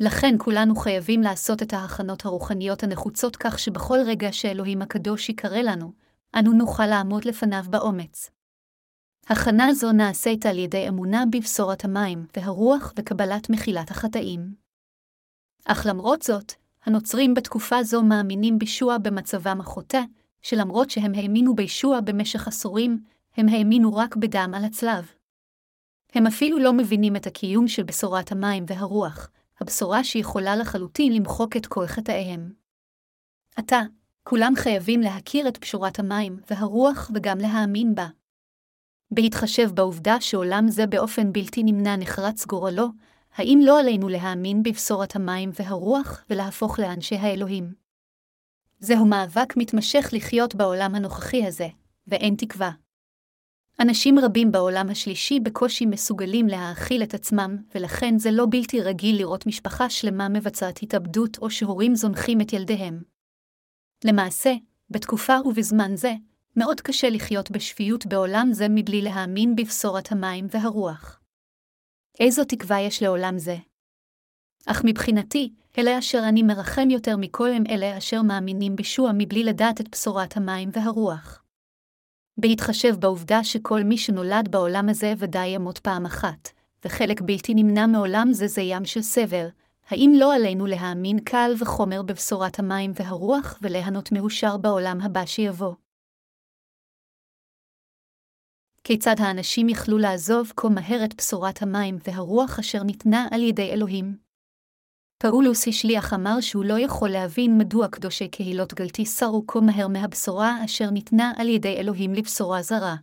[0.00, 5.92] לכן כולנו חייבים לעשות את ההכנות הרוחניות הנחוצות כך שבכל רגע שאלוהים הקדוש יקרא לנו,
[6.38, 8.30] אנו נוכל לעמוד לפניו באומץ.
[9.26, 14.54] הכנה זו נעשית על ידי אמונה בבשורת המים והרוח וקבלת מחילת החטאים.
[15.64, 16.52] אך למרות זאת,
[16.84, 20.00] הנוצרים בתקופה זו מאמינים בישוע במצבם החוטא,
[20.42, 23.00] שלמרות שהם האמינו בישוע במשך עשורים,
[23.36, 25.12] הם האמינו רק בדם על הצלב.
[26.12, 31.66] הם אפילו לא מבינים את הקיום של בשורת המים והרוח, הבשורה שיכולה לחלוטין למחוק את
[31.66, 32.52] כל חטאיהם.
[33.56, 33.80] עתה,
[34.22, 38.06] כולם חייבים להכיר את פשורת המים והרוח וגם להאמין בה.
[39.10, 42.88] בהתחשב בעובדה שעולם זה באופן בלתי נמנע נחרץ גורלו,
[43.34, 47.74] האם לא עלינו להאמין בבשורת המים והרוח ולהפוך לאנשי האלוהים?
[48.78, 51.68] זהו מאבק מתמשך לחיות בעולם הנוכחי הזה,
[52.06, 52.70] ואין תקווה.
[53.80, 59.46] אנשים רבים בעולם השלישי בקושי מסוגלים להאכיל את עצמם, ולכן זה לא בלתי רגיל לראות
[59.46, 63.02] משפחה שלמה מבצעת התאבדות או שהורים זונחים את ילדיהם.
[64.04, 64.52] למעשה,
[64.90, 66.14] בתקופה ובזמן זה,
[66.56, 71.20] מאוד קשה לחיות בשפיות בעולם זה מבלי להאמין בבשורת המים והרוח.
[72.20, 73.56] איזו תקווה יש לעולם זה?
[74.66, 79.80] אך מבחינתי, אלה אשר אני מרחם יותר מכל הם אלה אשר מאמינים בישוע מבלי לדעת
[79.80, 81.45] את בשורת המים והרוח.
[82.38, 86.48] בהתחשב בעובדה שכל מי שנולד בעולם הזה ודאי ימות פעם אחת,
[86.84, 89.46] וחלק בלתי נמנע מעולם זה זה ים של סבל,
[89.88, 95.74] האם לא עלינו להאמין קל וחומר בבשורת המים והרוח וליהנות מאושר בעולם הבא שיבוא?
[98.84, 104.25] כיצד האנשים יכלו לעזוב כה מהר את בשורת המים והרוח אשר ניתנה על ידי אלוהים?
[105.18, 110.64] פאולוס השליח אמר שהוא לא יכול להבין מדוע קדושי קהילות גלתי סרו כה מהר מהבשורה
[110.64, 112.96] אשר ניתנה על ידי אלוהים לבשורה זרה.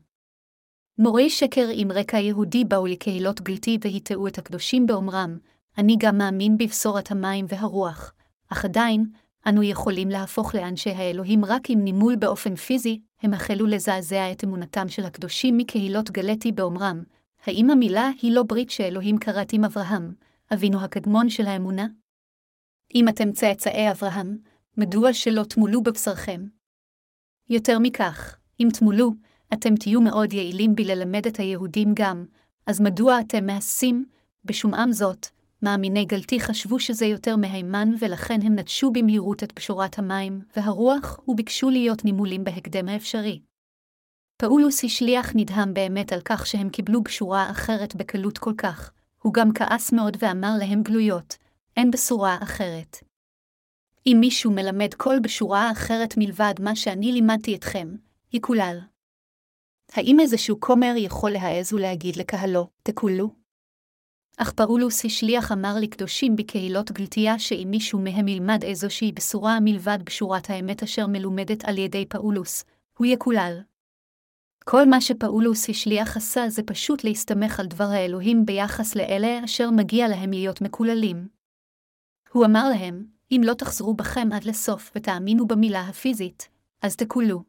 [0.97, 5.38] מורי שקר עם רקע יהודי באו לקהילות גלתי והטעו את הקדושים באומרם,
[5.78, 8.13] אני גם מאמין בבשורת המים והרוח,
[8.49, 9.06] אך עדיין,
[9.47, 14.89] אנו יכולים להפוך לאנשי האלוהים רק אם נימול באופן פיזי, הם החלו לזעזע את אמונתם
[14.89, 17.04] של הקדושים מקהילות גלתי באומרם,
[17.45, 20.13] האם המילה היא לא ברית שאלוהים כרת עם אברהם,
[20.54, 21.88] אבינו הקדמון של האמונה?
[22.95, 24.38] אם אתם צאצאי אברהם,
[24.77, 26.45] מדוע שלא תמולו בבשרכם?
[27.49, 29.12] יותר מכך, אם תמולו,
[29.53, 32.25] אתם תהיו מאוד יעילים בללמד את היהודים גם,
[32.65, 34.06] אז מדוע אתם מעשים,
[34.45, 35.27] בשומעם זאת,
[35.62, 41.69] מאמיני גלתי חשבו שזה יותר מהימן ולכן הם נטשו במהירות את פשורת המים והרוח וביקשו
[41.69, 43.39] להיות נימולים בהקדם האפשרי.
[44.38, 49.53] פאולוס השליח נדהם באמת על כך שהם קיבלו בשורה אחרת בקלות כל כך, הוא גם
[49.53, 51.38] כעס מאוד ואמר להם גלויות,
[51.77, 52.97] אין בשורה אחרת.
[54.07, 57.95] אם מישהו מלמד כל בשורה אחרת מלבד מה שאני לימדתי אתכם,
[58.33, 58.79] יקולל.
[59.93, 63.29] האם איזשהו כומר יכול להעז ולהגיד לקהלו, תקולל?
[64.38, 70.49] אך פאולוס השליח אמר לקדושים בקהילות גלתיה שאם מישהו מהם ילמד איזושהי בשורה מלבד בשורת
[70.49, 72.63] האמת אשר מלומדת על ידי פאולוס,
[72.97, 73.62] הוא יקולל.
[74.65, 80.07] כל מה שפאולוס השליח עשה זה פשוט להסתמך על דבר האלוהים ביחס לאלה אשר מגיע
[80.07, 81.32] להם להיות מקוללים.
[82.33, 86.49] הוא אמר להם, אם לא תחזרו בכם עד לסוף ותאמינו במילה הפיזית,
[86.81, 87.43] אז תקולו.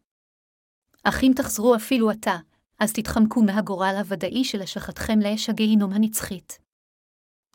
[1.04, 2.36] אך אם תחזרו אפילו עתה,
[2.78, 6.58] אז תתחמקו מהגורל הוודאי של השחתכם לאש הגיהינום הנצחית.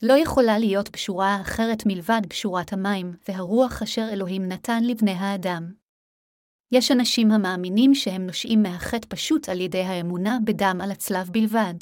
[0.01, 5.73] לא יכולה להיות בשורה אחרת מלבד בשורת המים והרוח אשר אלוהים נתן לבני האדם.
[6.71, 11.73] יש אנשים המאמינים שהם נושעים מהחטא פשוט על ידי האמונה בדם על הצלב בלבד.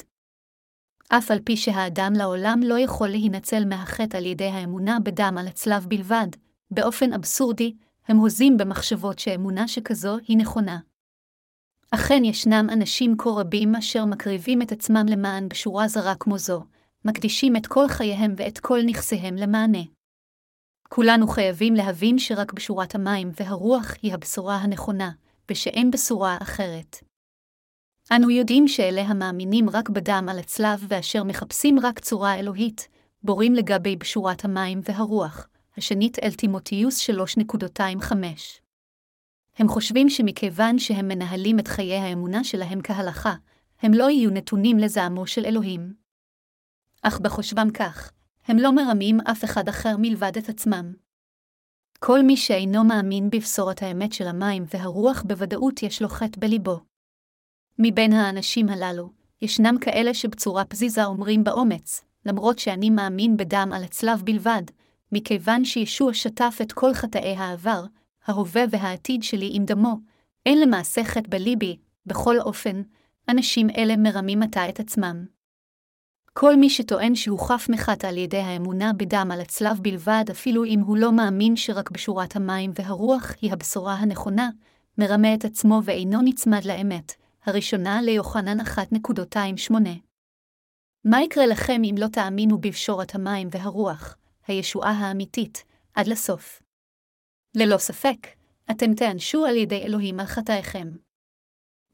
[1.08, 5.86] אף על פי שהאדם לעולם לא יכול להינצל מהחטא על ידי האמונה בדם על הצלב
[5.88, 6.26] בלבד,
[6.70, 7.74] באופן אבסורדי,
[8.08, 10.78] הם הוזים במחשבות שאמונה שכזו היא נכונה.
[11.90, 16.64] אכן ישנם אנשים כה רבים אשר מקריבים את עצמם למען בשורה זרה כמו זו,
[17.04, 19.82] מקדישים את כל חייהם ואת כל נכסיהם למענה.
[20.88, 25.10] כולנו חייבים להבין שרק בשורת המים והרוח היא הבשורה הנכונה,
[25.50, 27.07] ושאין בשורה אחרת.
[28.12, 32.88] אנו יודעים שאלה המאמינים רק בדם על הצלב ואשר מחפשים רק צורה אלוהית,
[33.22, 38.14] בורים לגבי בשורת המים והרוח, השנית אל תימותיוס 3.25.
[39.58, 43.34] הם חושבים שמכיוון שהם מנהלים את חיי האמונה שלהם כהלכה,
[43.82, 45.94] הם לא יהיו נתונים לזעמו של אלוהים.
[47.02, 48.12] אך בחושבם כך,
[48.46, 50.92] הם לא מרמים אף אחד אחר מלבד את עצמם.
[51.98, 56.87] כל מי שאינו מאמין בבשורת האמת של המים והרוח בוודאות יש לו חטא בליבו.
[57.78, 59.10] מבין האנשים הללו,
[59.42, 64.62] ישנם כאלה שבצורה פזיזה אומרים באומץ, למרות שאני מאמין בדם על הצלב בלבד,
[65.12, 67.84] מכיוון שישוע שטף את כל חטאי העבר,
[68.26, 69.96] ההווה והעתיד שלי עם דמו,
[70.46, 72.82] אין למעשה חטא בליבי, בכל אופן,
[73.28, 75.24] אנשים אלה מרמים עתה את עצמם.
[76.32, 80.80] כל מי שטוען שהוא חף מחטא על ידי האמונה בדם על הצלב בלבד, אפילו אם
[80.80, 84.50] הוא לא מאמין שרק בשורת המים והרוח היא הבשורה הנכונה,
[84.98, 87.12] מרמה את עצמו ואינו נצמד לאמת,
[87.44, 89.72] הראשונה ליוחנן 1.28.
[91.04, 94.16] מה יקרה לכם אם לא תאמינו בבשורת המים והרוח,
[94.46, 95.64] הישועה האמיתית,
[95.94, 96.62] עד לסוף?
[97.54, 98.26] ללא ספק,
[98.70, 100.88] אתם תיענשו על ידי אלוהים על חטאיכם.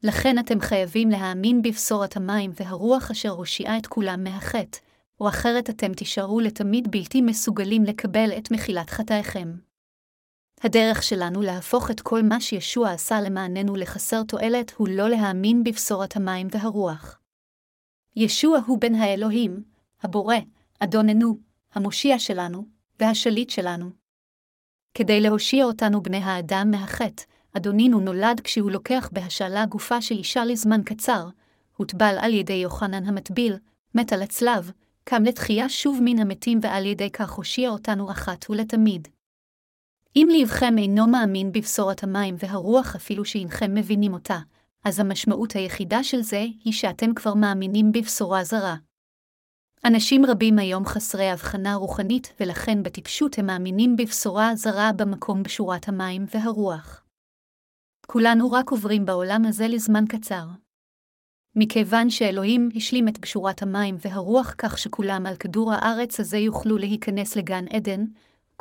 [0.03, 4.79] לכן אתם חייבים להאמין בבשורת המים והרוח אשר הושיעה את כולם מהחטא,
[5.21, 9.49] או אחרת אתם תישארו לתמיד בלתי מסוגלים לקבל את מחילת חטאיכם.
[10.65, 16.17] הדרך שלנו להפוך את כל מה שישוע עשה למעננו לחסר תועלת הוא לא להאמין בבשורת
[16.17, 17.19] המים והרוח.
[18.17, 19.63] ישוע הוא בן האלוהים,
[20.03, 20.37] הבורא,
[20.79, 21.39] אדוננו,
[21.75, 22.67] המושיע שלנו,
[23.01, 23.91] והשליט שלנו.
[24.95, 30.83] כדי להושיע אותנו בני האדם מהחטא, אדונינו נולד כשהוא לוקח בהשאלה גופה של אישה לזמן
[30.83, 31.29] קצר,
[31.77, 33.57] הוטבל על ידי יוחנן המטביל,
[33.95, 34.71] מת על הצלב,
[35.05, 39.09] קם לתחייה שוב מן המתים ועל ידי כך הושיע אותנו אחת ולתמיד.
[40.17, 44.39] אם לבכם אינו מאמין בבשורת המים והרוח אפילו שאינכם מבינים אותה,
[44.85, 48.77] אז המשמעות היחידה של זה היא שאתם כבר מאמינים בבשורה זרה.
[49.85, 56.25] אנשים רבים היום חסרי הבחנה רוחנית, ולכן בטיפשות הם מאמינים בבשורה זרה במקום בשורת המים
[56.35, 57.05] והרוח.
[58.07, 60.47] כולנו רק עוברים בעולם הזה לזמן קצר.
[61.57, 67.37] מכיוון שאלוהים השלים את בשורת המים והרוח כך שכולם על כדור הארץ הזה יוכלו להיכנס
[67.37, 68.05] לגן עדן,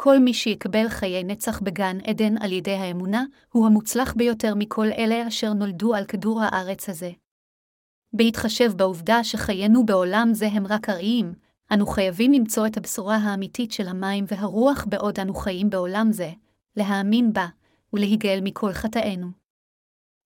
[0.04, 5.28] כל מי שיקבל חיי נצח בגן עדן על ידי האמונה, הוא המוצלח ביותר מכל אלה
[5.28, 7.12] אשר נולדו על כדור הארץ הזה.
[8.14, 11.34] בהתחשב בעובדה שחיינו בעולם זה הם רק ארעיים,
[11.74, 16.32] אנו חייבים למצוא את הבשורה האמיתית של המים והרוח בעוד אנו חיים בעולם זה,
[16.76, 17.48] להאמין בה,
[17.94, 19.28] ולהיגאל מכל חטאינו.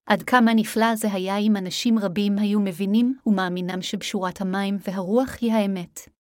[0.06, 5.54] עד כמה נפלא זה היה אם אנשים רבים היו מבינים ומאמינם שבשורת המים והרוח היא
[5.54, 6.17] האמת.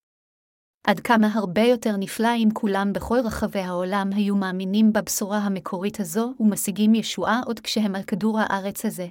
[0.88, 6.34] עד כמה הרבה יותר נפלא אם כולם בכל רחבי העולם היו מאמינים בבשורה המקורית הזו
[6.40, 9.08] ומשיגים ישועה עוד כשהם על כדור הארץ הזה.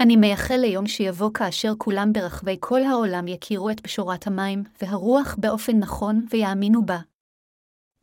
[0.00, 5.78] אני מייחל ליום שיבוא כאשר כולם ברחבי כל העולם יכירו את בשורת המים והרוח באופן
[5.78, 6.98] נכון ויאמינו בה.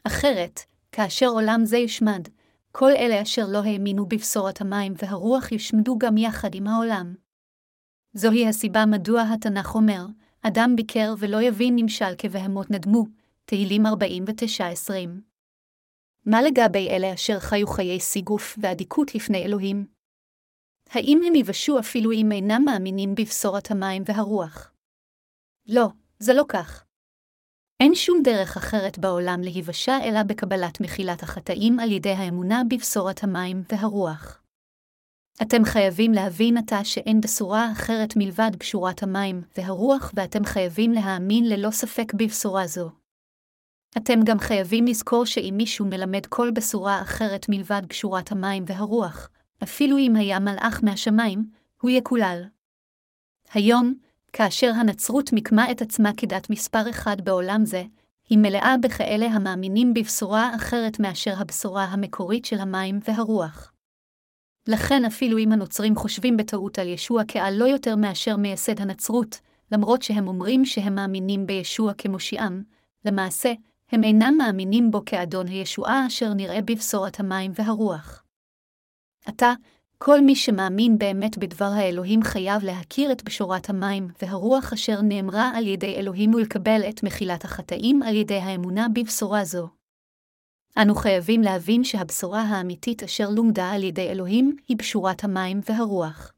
[0.04, 0.60] אחרת,
[0.92, 2.28] כאשר עולם זה יושמד,
[2.72, 7.16] כל אלה אשר לא האמינו בבשורת המים והרוח יושמדו גם יחד עם העולם.
[8.14, 10.06] זוהי הסיבה מדוע התנ"ך אומר,
[10.42, 13.06] אדם ביקר ולא יבין נמשל כבהמות נדמו,
[13.46, 13.90] תהילים 49-20.
[16.26, 19.86] מה לגבי אלה אשר חיו חיי סיגוף ואדיקות לפני אלוהים?
[20.90, 24.72] האם הם יבשו אפילו אם אינם מאמינים בבשורת המים והרוח?
[25.68, 25.88] לא,
[26.20, 26.86] זה לא כך.
[27.80, 33.64] אין שום דרך אחרת בעולם להיוושע אלא בקבלת מחילת החטאים על ידי האמונה בבשורת המים
[33.72, 34.42] והרוח.
[35.42, 41.72] אתם חייבים להבין עתה שאין בשורה אחרת מלבד בשורת המים והרוח, ואתם חייבים להאמין ללא
[41.72, 42.90] ספק בבשורה זו.
[43.98, 49.30] אתם גם חייבים לזכור שאם מישהו מלמד כל בשורה אחרת מלבד בשורת המים והרוח,
[49.64, 51.46] אפילו אם היה מלאך מהשמיים,
[51.82, 52.44] הוא יקולל.
[53.54, 53.94] היום,
[54.34, 57.84] כאשר הנצרות מיקמה את עצמה כדת מספר אחד בעולם זה,
[58.30, 63.72] היא מלאה בכאלה המאמינים בבשורה אחרת מאשר הבשורה המקורית של המים והרוח.
[64.70, 69.40] לכן אפילו אם הנוצרים חושבים בטעות על ישוע כעל לא יותר מאשר מייסד הנצרות,
[69.72, 72.64] למרות שהם אומרים שהם מאמינים בישוע כמושיעם,
[73.06, 73.54] למעשה,
[73.92, 78.24] הם אינם מאמינים בו כאדון הישועה אשר נראה בבשורת המים והרוח.
[79.26, 79.54] עתה,
[79.98, 85.68] כל מי שמאמין באמת בדבר האלוהים חייב להכיר את בשורת המים והרוח אשר נאמרה על
[85.68, 89.79] ידי אלוהים ולקבל את מחילת החטאים על ידי האמונה בבשורה זו.
[90.78, 96.34] אנו חייבים להבין שהבשורה האמיתית אשר לומדה על ידי אלוהים היא בשורת המים והרוח.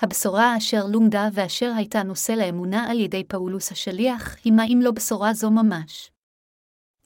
[0.00, 4.90] הבשורה אשר לומדה ואשר הייתה נושא לאמונה על ידי פאולוס השליח, היא מה אם לא
[4.90, 6.10] בשורה זו ממש.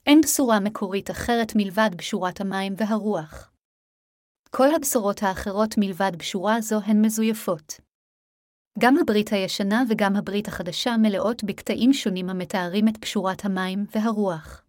[0.06, 3.52] אין בשורה מקורית אחרת מלבד בשורת המים והרוח.
[4.50, 7.80] כל הבשורות האחרות מלבד בשורה זו הן מזויפות.
[8.78, 14.64] גם הברית הישנה וגם הברית החדשה מלאות בקטעים שונים המתארים את בשורת המים והרוח.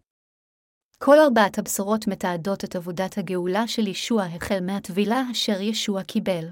[1.04, 6.48] כל ארבעת הבשורות מתעדות את עבודת הגאולה של ישוע החל מהטבילה אשר ישוע קיבל.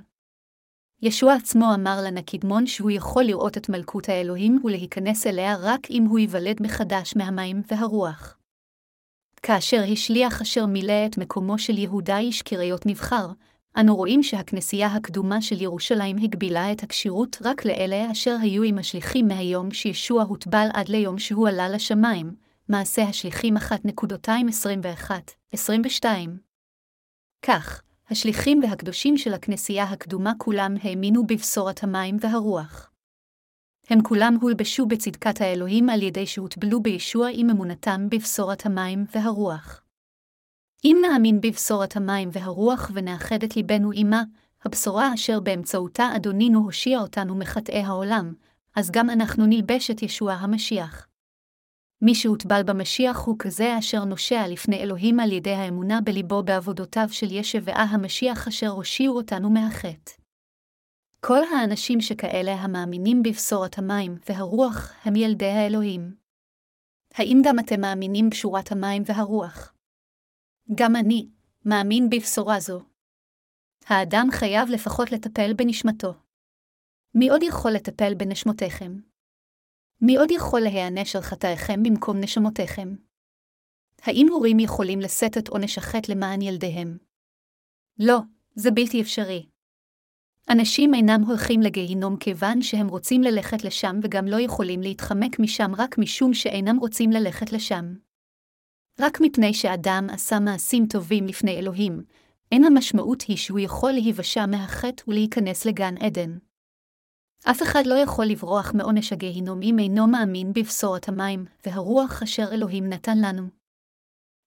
[1.02, 6.04] ישוע עצמו אמר לנה קדמון שהוא יכול לראות את מלכות האלוהים ולהיכנס אליה רק אם
[6.04, 8.38] הוא ייוולד מחדש מהמים והרוח.
[9.42, 13.26] כאשר השליח אשר מילא את מקומו של יהודה איש קריות נבחר,
[13.76, 19.28] אנו רואים שהכנסייה הקדומה של ירושלים הגבילה את הכשירות רק לאלה אשר היו עם השליחים
[19.28, 26.04] מהיום שישוע הוטבל עד ליום שהוא עלה לשמיים, מעשה השליחים 1.221-22.
[27.42, 32.90] כך, השליחים והקדושים של הכנסייה הקדומה כולם האמינו בבשורת המים והרוח.
[33.88, 39.82] הם כולם הולבשו בצדקת האלוהים על ידי שהוטבלו בישוע עם אמונתם בבשורת המים והרוח.
[40.84, 44.22] אם נאמין בבשורת המים והרוח ונאחד את ליבנו עמה,
[44.64, 48.34] הבשורה אשר באמצעותה אדונינו הושיע אותנו מחטאי העולם,
[48.76, 51.09] אז גם אנחנו נלבש את ישוע המשיח.
[52.02, 57.26] מי שהוטבל במשיח הוא כזה אשר נושע לפני אלוהים על ידי האמונה בליבו בעבודותיו של
[57.30, 60.12] ישבעה המשיח אשר הושיעו אותנו מהחטא.
[61.20, 66.14] כל האנשים שכאלה המאמינים בבשורת המים והרוח הם ילדי האלוהים.
[67.14, 69.74] האם גם אתם מאמינים בשורת המים והרוח?
[70.74, 71.28] גם אני
[71.64, 72.80] מאמין בבשורה זו.
[73.86, 76.14] האדם חייב לפחות לטפל בנשמתו.
[77.14, 79.09] מי עוד יכול לטפל בנשמותיכם?
[80.02, 82.94] מי עוד יכול להיענש על חטאיכם במקום נשמותיכם?
[84.02, 86.98] האם הורים יכולים לשאת את עונש החטא למען ילדיהם?
[87.98, 88.18] לא,
[88.54, 89.46] זה בלתי אפשרי.
[90.50, 95.98] אנשים אינם הולכים לגיהינום כיוון שהם רוצים ללכת לשם וגם לא יכולים להתחמק משם רק
[95.98, 97.94] משום שאינם רוצים ללכת לשם.
[99.00, 102.02] רק מפני שאדם עשה מעשים טובים לפני אלוהים,
[102.52, 106.38] אין המשמעות היא שהוא יכול להיוושע מהחטא ולהיכנס לגן עדן.
[107.44, 112.88] אף אחד לא יכול לברוח מעונש הגיהינום אם אינו מאמין בבשורת המים והרוח אשר אלוהים
[112.88, 113.42] נתן לנו.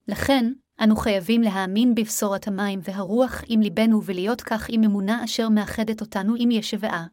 [0.08, 0.52] לכן,
[0.84, 6.34] אנו חייבים להאמין בבשורת המים והרוח עם ליבנו ולהיות כך עם אמונה אשר מאחדת אותנו
[6.38, 7.06] עם ישבעה.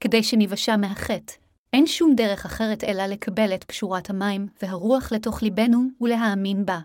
[0.00, 1.32] כדי שניוושע מהחטא,
[1.72, 6.80] אין שום דרך אחרת אלא לקבל את פשורת המים והרוח לתוך ליבנו ולהאמין בה.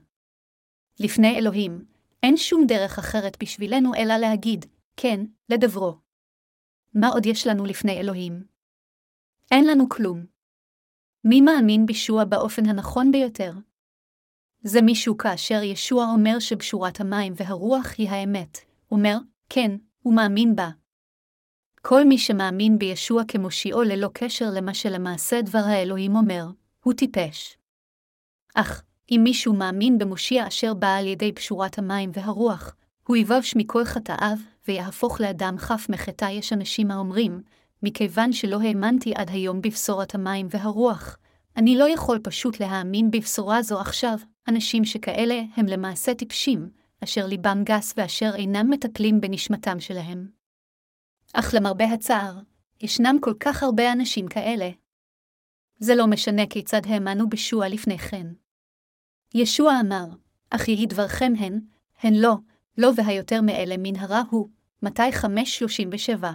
[1.00, 1.86] לפני אלוהים,
[2.24, 4.66] אין שום דרך אחרת בשבילנו אלא להגיד,
[4.97, 6.09] כן, לדברו.
[6.93, 8.43] מה עוד יש לנו לפני אלוהים?
[9.51, 10.25] אין לנו כלום.
[11.23, 13.51] מי מאמין בישוע באופן הנכון ביותר?
[14.63, 18.57] זה מישהו כאשר ישוע אומר שבשורת המים והרוח היא האמת,
[18.91, 19.17] אומר,
[19.49, 19.71] כן,
[20.01, 20.69] הוא מאמין בה.
[21.81, 26.45] כל מי שמאמין בישוע כמושיעו ללא קשר למה שלמעשה דבר האלוהים אומר,
[26.83, 27.57] הוא טיפש.
[28.55, 32.75] אך, אם מישהו מאמין במושיע אשר בא על ידי פשורת המים והרוח,
[33.07, 34.37] הוא יבש מכל חטאיו,
[34.70, 37.41] ויהפוך לאדם חף מחטא יש אנשים האומרים,
[37.84, 41.17] מכיוון שלא האמנתי עד היום בבשורת המים והרוח,
[41.57, 44.17] אני לא יכול פשוט להאמין בבשורה זו עכשיו,
[44.47, 46.70] אנשים שכאלה הם למעשה טיפשים,
[47.03, 50.28] אשר ליבם גס ואשר אינם מטפלים בנשמתם שלהם.
[51.34, 52.39] אך למרבה הצער,
[52.82, 54.70] ישנם כל כך הרבה אנשים כאלה.
[55.80, 58.28] זה לא משנה כיצד האמנו בשוע לפני כן.
[59.34, 60.05] ישוע אמר,
[60.49, 61.59] אך יהי דברכם הן,
[62.01, 62.36] הן לא,
[62.78, 64.49] לא והיותר מאלה מנהרה הוא,
[64.84, 66.25] מתי 5.37.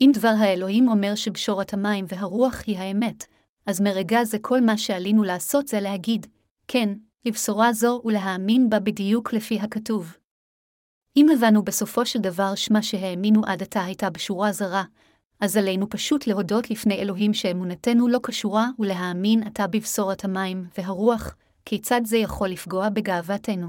[0.00, 3.24] אם דבר האלוהים אומר שבשורת המים והרוח היא האמת,
[3.66, 6.26] אז מרגע זה כל מה שעלינו לעשות זה להגיד,
[6.68, 6.88] כן,
[7.24, 10.16] לבשורה זו ולהאמין בה בדיוק לפי הכתוב.
[11.16, 14.84] אם הבנו בסופו של דבר שמה שהאמינו עד עתה הייתה בשורה זרה,
[15.40, 22.00] אז עלינו פשוט להודות לפני אלוהים שאמונתנו לא קשורה ולהאמין עתה בבשורת המים והרוח, כיצד
[22.04, 23.68] זה יכול לפגוע בגאוותנו.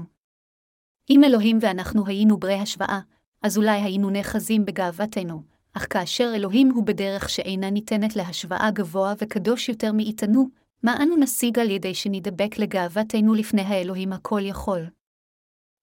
[1.10, 3.00] אם אלוהים ואנחנו היינו ברי השוואה,
[3.42, 9.68] אז אולי היינו נאחזים בגאוותנו, אך כאשר אלוהים הוא בדרך שאינה ניתנת להשוואה גבוה וקדוש
[9.68, 10.48] יותר מאיתנו,
[10.82, 14.86] מה אנו נשיג על ידי שנדבק לגאוותנו לפני האלוהים הכל יכול?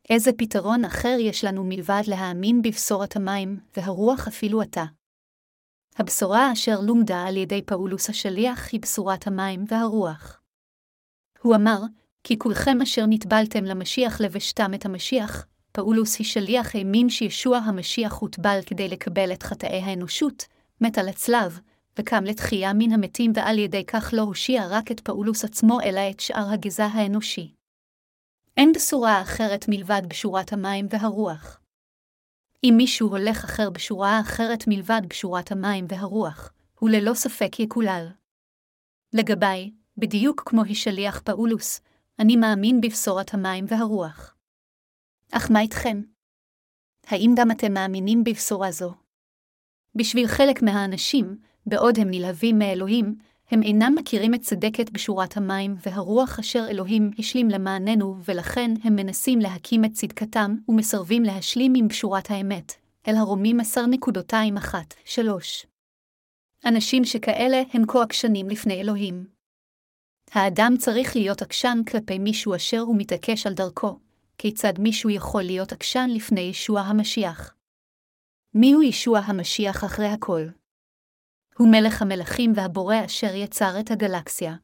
[0.09, 4.85] איזה פתרון אחר יש לנו מלבד להאמין בבשורת המים, והרוח אפילו עתה?
[5.97, 10.41] הבשורה אשר לומדה על ידי פאולוס השליח היא בשורת המים והרוח.
[11.41, 11.79] הוא אמר,
[12.23, 15.45] כי כולכם אשר נטבלתם למשיח לבשתם את המשיח,
[15.79, 20.45] פאולוס השליח האמין שישוע המשיח הוטבל כדי לקבל את חטאי האנושות,
[20.81, 21.59] מת על הצלב,
[21.99, 26.19] וקם לתחייה מן המתים ועל ידי כך לא הושיע רק את פאולוס עצמו אלא את
[26.19, 27.53] שאר הגזע האנושי.
[28.57, 31.59] אין בשורה אחרת מלבד בשורת המים והרוח.
[32.63, 38.07] אם מישהו הולך אחר בשורה אחרת מלבד בשורת המים והרוח, הוא ללא ספק יקולל.
[39.13, 41.81] לגביי, בדיוק כמו השליח פאולוס,
[42.19, 44.38] אני מאמין בבשורת המים והרוח.
[45.31, 46.01] אך מה איתכם?
[47.07, 48.93] האם גם אתם מאמינים בבשורה זו?
[49.95, 53.15] בשביל חלק מהאנשים, בעוד הם נלהבים מאלוהים,
[53.51, 59.39] הם אינם מכירים את צדקת בשורת המים והרוח אשר אלוהים השלים למעננו, ולכן הם מנסים
[59.39, 62.73] להקים את צדקתם, ומסרבים להשלים עם בשורת האמת.
[63.07, 63.59] אל הרומים
[64.57, 65.65] אחת, שלוש.
[66.65, 69.27] אנשים שכאלה הם כה עקשנים לפני אלוהים.
[70.31, 73.99] האדם צריך להיות עקשן כלפי מישהו אשר הוא מתעקש על דרכו.
[74.41, 77.55] כיצד מישהו יכול להיות עקשן לפני ישוע המשיח?
[78.53, 80.41] מיהו ישוע המשיח אחרי הכל?
[81.57, 84.55] הוא מלך המלכים והבורא אשר יצר את הגלקסיה.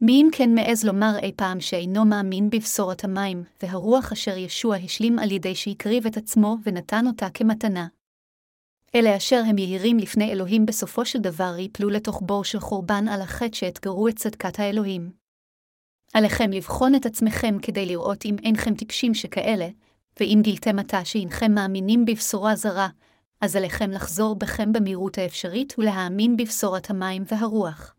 [0.00, 5.18] מי אם כן מעז לומר אי פעם שאינו מאמין בבשורת המים, והרוח אשר ישוע השלים
[5.18, 7.86] על ידי שהקריב את עצמו ונתן אותה כמתנה.
[8.94, 13.20] אלה אשר הם יהירים לפני אלוהים בסופו של דבר ייפלו לתוך בור של חורבן על
[13.20, 15.21] החטא שאתגרו את צדקת האלוהים.
[16.12, 19.68] עליכם לבחון את עצמכם כדי לראות אם אינכם טיפשים שכאלה,
[20.20, 22.88] ואם גילתם עתה שאינכם מאמינים בבשורה זרה,
[23.40, 27.94] אז עליכם לחזור בכם במהירות האפשרית ולהאמין בבשורת המים והרוח.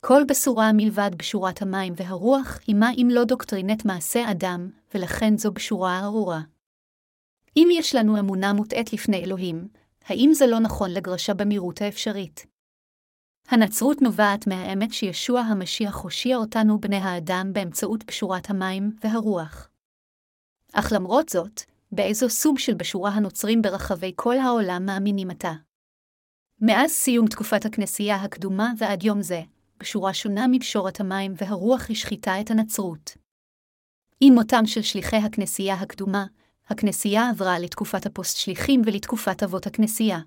[0.00, 5.52] כל בשורה מלבד בשורת המים והרוח, היא מה אם לא דוקטרינת מעשה אדם, ולכן זו
[5.52, 6.40] בשורה ארורה.
[7.56, 9.68] אם יש לנו אמונה מוטעית לפני אלוהים,
[10.04, 12.46] האם זה לא נכון לגרשה במהירות האפשרית?
[13.50, 19.68] הנצרות נובעת מהאמת שישוע המשיח הושיע אותנו בני האדם באמצעות בשורת המים והרוח.
[20.72, 21.60] אך למרות זאת,
[21.92, 25.52] באיזו סוג של בשורה הנוצרים ברחבי כל העולם מאמינים עתה.
[26.60, 29.42] מאז סיום תקופת הכנסייה הקדומה ועד יום זה,
[29.80, 33.16] בשורה שונה מבשורת המים, והרוח השחיתה את הנצרות.
[34.20, 36.26] עם מותם של שליחי הכנסייה הקדומה,
[36.66, 40.18] הכנסייה עברה לתקופת הפוסט-שליחים ולתקופת אבות הכנסייה.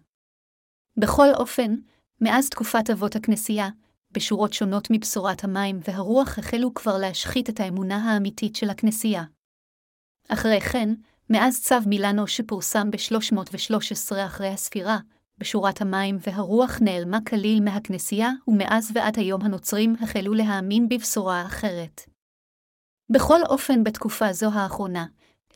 [0.97, 1.76] בכל אופן,
[2.22, 3.69] מאז תקופת אבות הכנסייה,
[4.11, 9.24] בשורות שונות מבשורת המים והרוח החלו כבר להשחית את האמונה האמיתית של הכנסייה.
[10.30, 10.89] אחרי כן,
[11.30, 14.97] מאז צו מילאנו שפורסם ב-313 אחרי הספירה,
[15.38, 22.01] בשורת המים והרוח נעלמה כליל מהכנסייה, ומאז ועד היום הנוצרים החלו להאמין בבשורה אחרת.
[23.11, 25.05] בכל אופן, בתקופה זו האחרונה,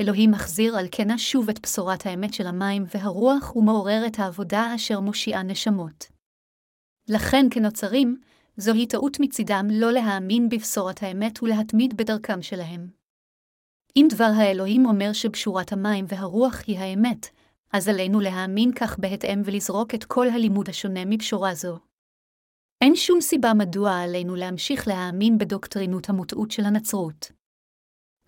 [0.01, 4.99] אלוהים מחזיר על כנה שוב את בשורת האמת של המים והרוח ומעורר את העבודה אשר
[4.99, 6.14] מושיעה נשמות.
[7.09, 8.17] לכן, כנוצרים,
[8.57, 12.87] זוהי טעות מצידם לא להאמין בבשורת האמת ולהתמיד בדרכם שלהם.
[13.95, 17.27] אם דבר האלוהים אומר שבשורת המים והרוח היא האמת,
[17.73, 21.79] אז עלינו להאמין כך בהתאם ולזרוק את כל הלימוד השונה מבשורה זו.
[22.81, 27.31] אין שום סיבה מדוע עלינו להמשיך להאמין בדוקטרינות המוטעות של הנצרות.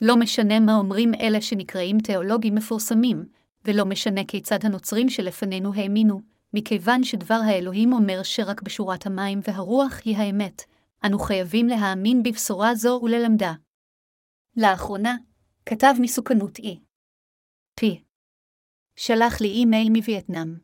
[0.02, 3.26] לא משנה מה אומרים אלה שנקראים תיאולוגים מפורסמים,
[3.66, 6.22] ולא משנה כיצד הנוצרים שלפנינו האמינו,
[6.54, 10.62] מכיוון שדבר האלוהים אומר שרק בשורת המים והרוח היא האמת,
[11.06, 13.54] אנו חייבים להאמין בבשורה זו וללמדה.
[14.58, 15.16] לאחרונה,
[15.66, 16.80] כתב מסוכנות אי.
[17.76, 18.04] פי.
[18.96, 20.58] שלח לי אימייל מווייטנאם.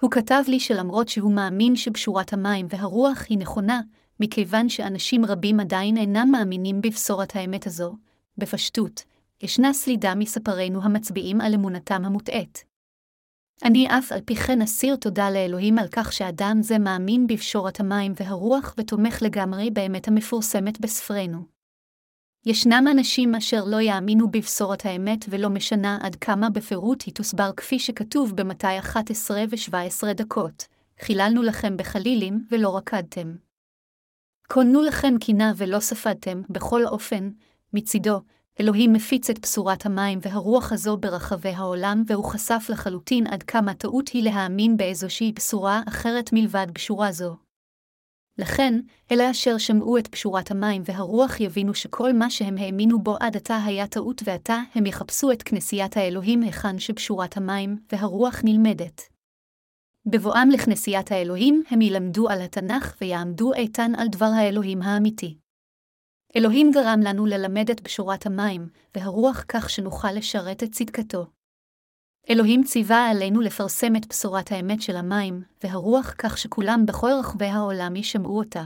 [0.00, 3.80] הוא כתב לי שלמרות שהוא מאמין שבשורת המים והרוח היא נכונה,
[4.20, 7.96] מכיוון שאנשים רבים עדיין אינם מאמינים בבשורת האמת הזו,
[8.38, 9.04] בפשטות,
[9.42, 12.73] ישנה סלידה מספרינו המצביעים על אמונתם המוטעית.
[13.64, 18.12] אני אף על פי כן אסיר תודה לאלוהים על כך שאדם זה מאמין בפשורת המים
[18.16, 21.38] והרוח ותומך לגמרי באמת המפורסמת בספרנו.
[22.46, 27.78] ישנם אנשים אשר לא יאמינו בבשורת האמת ולא משנה עד כמה בפירוט היא תוסבר כפי
[27.78, 30.66] שכתוב במתי 11 ו-17 דקות,
[31.00, 33.34] חיללנו לכם בחלילים ולא רקדתם.
[34.48, 37.30] כונו לכם קינה ולא ספדתם, בכל אופן,
[37.72, 38.20] מצידו,
[38.60, 44.08] אלוהים מפיץ את בשורת המים והרוח הזו ברחבי העולם, והוא חשף לחלוטין עד כמה טעות
[44.08, 47.36] היא להאמין באיזושהי בשורה אחרת מלבד בשורה זו.
[48.38, 48.80] לכן,
[49.12, 53.64] אלה אשר שמעו את פשורת המים והרוח יבינו שכל מה שהם האמינו בו עד עתה
[53.64, 59.02] היה טעות ועתה הם יחפשו את כנסיית האלוהים היכן שפשורת המים והרוח נלמדת.
[60.06, 65.43] בבואם לכנסיית האלוהים הם ילמדו על התנ"ך ויעמדו איתן על דבר האלוהים האמיתי.
[66.36, 71.26] אלוהים גרם לנו ללמד את בשורת המים והרוח כך שנוכל לשרת את צדקתו.
[72.30, 77.96] אלוהים ציווה עלינו לפרסם את בשורת האמת של המים והרוח כך שכולם בכל רחבי העולם
[77.96, 78.62] ישמעו אותה.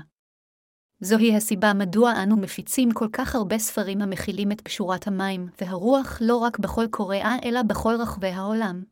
[1.00, 6.36] זוהי הסיבה מדוע אנו מפיצים כל כך הרבה ספרים המכילים את בשורת המים והרוח לא
[6.36, 8.84] רק בכל קוריאה אלא בכל רחבי העולם.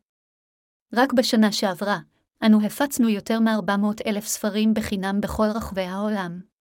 [0.93, 1.99] רק בשנה שעברה,
[2.45, 6.56] אנו הפצנו יותר מ-400 אלף ספרים בחינם בכל רחבי העולם.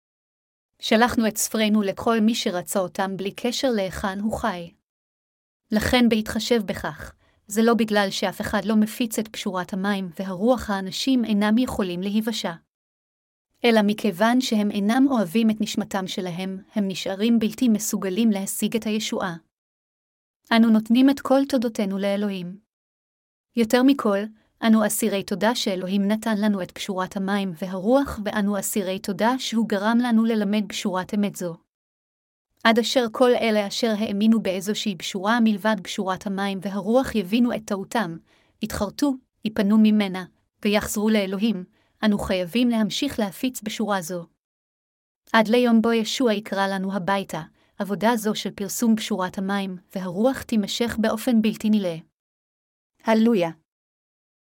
[0.78, 4.72] שלחנו את ספרינו לכל מי שרצה אותם בלי קשר להיכן הוא חי.
[5.72, 7.14] לכן בהתחשב בכך,
[7.46, 12.52] זה לא בגלל שאף אחד לא מפיץ את פשורת המים והרוח האנשים אינם יכולים להיוושע.
[13.64, 19.36] אלא מכיוון שהם אינם אוהבים את נשמתם שלהם, הם נשארים בלתי מסוגלים להשיג את הישועה.
[20.56, 22.58] אנו נותנים את כל תודותינו לאלוהים.
[23.56, 24.18] יותר מכל,
[24.62, 29.98] אנו אסירי תודה שאלוהים נתן לנו את פשורת המים והרוח, ואנו אסירי תודה שהוא גרם
[30.02, 31.56] לנו ללמד פשורת אמת זו.
[32.64, 38.16] עד אשר כל אלה אשר האמינו באיזושהי בשורה מלבד בשורת המים והרוח יבינו את טעותם,
[38.62, 40.24] יתחרטו, יפנו ממנה,
[40.64, 41.64] ויחזרו לאלוהים,
[42.04, 44.26] אנו חייבים להמשיך להפיץ בשורה זו.
[45.32, 47.42] עד ליום בו ישוע יקרא לנו הביתה,
[47.78, 51.96] עבודה זו של פרסום בשורת המים והרוח תימשך באופן בלתי נלאה.
[53.04, 53.50] הללויה.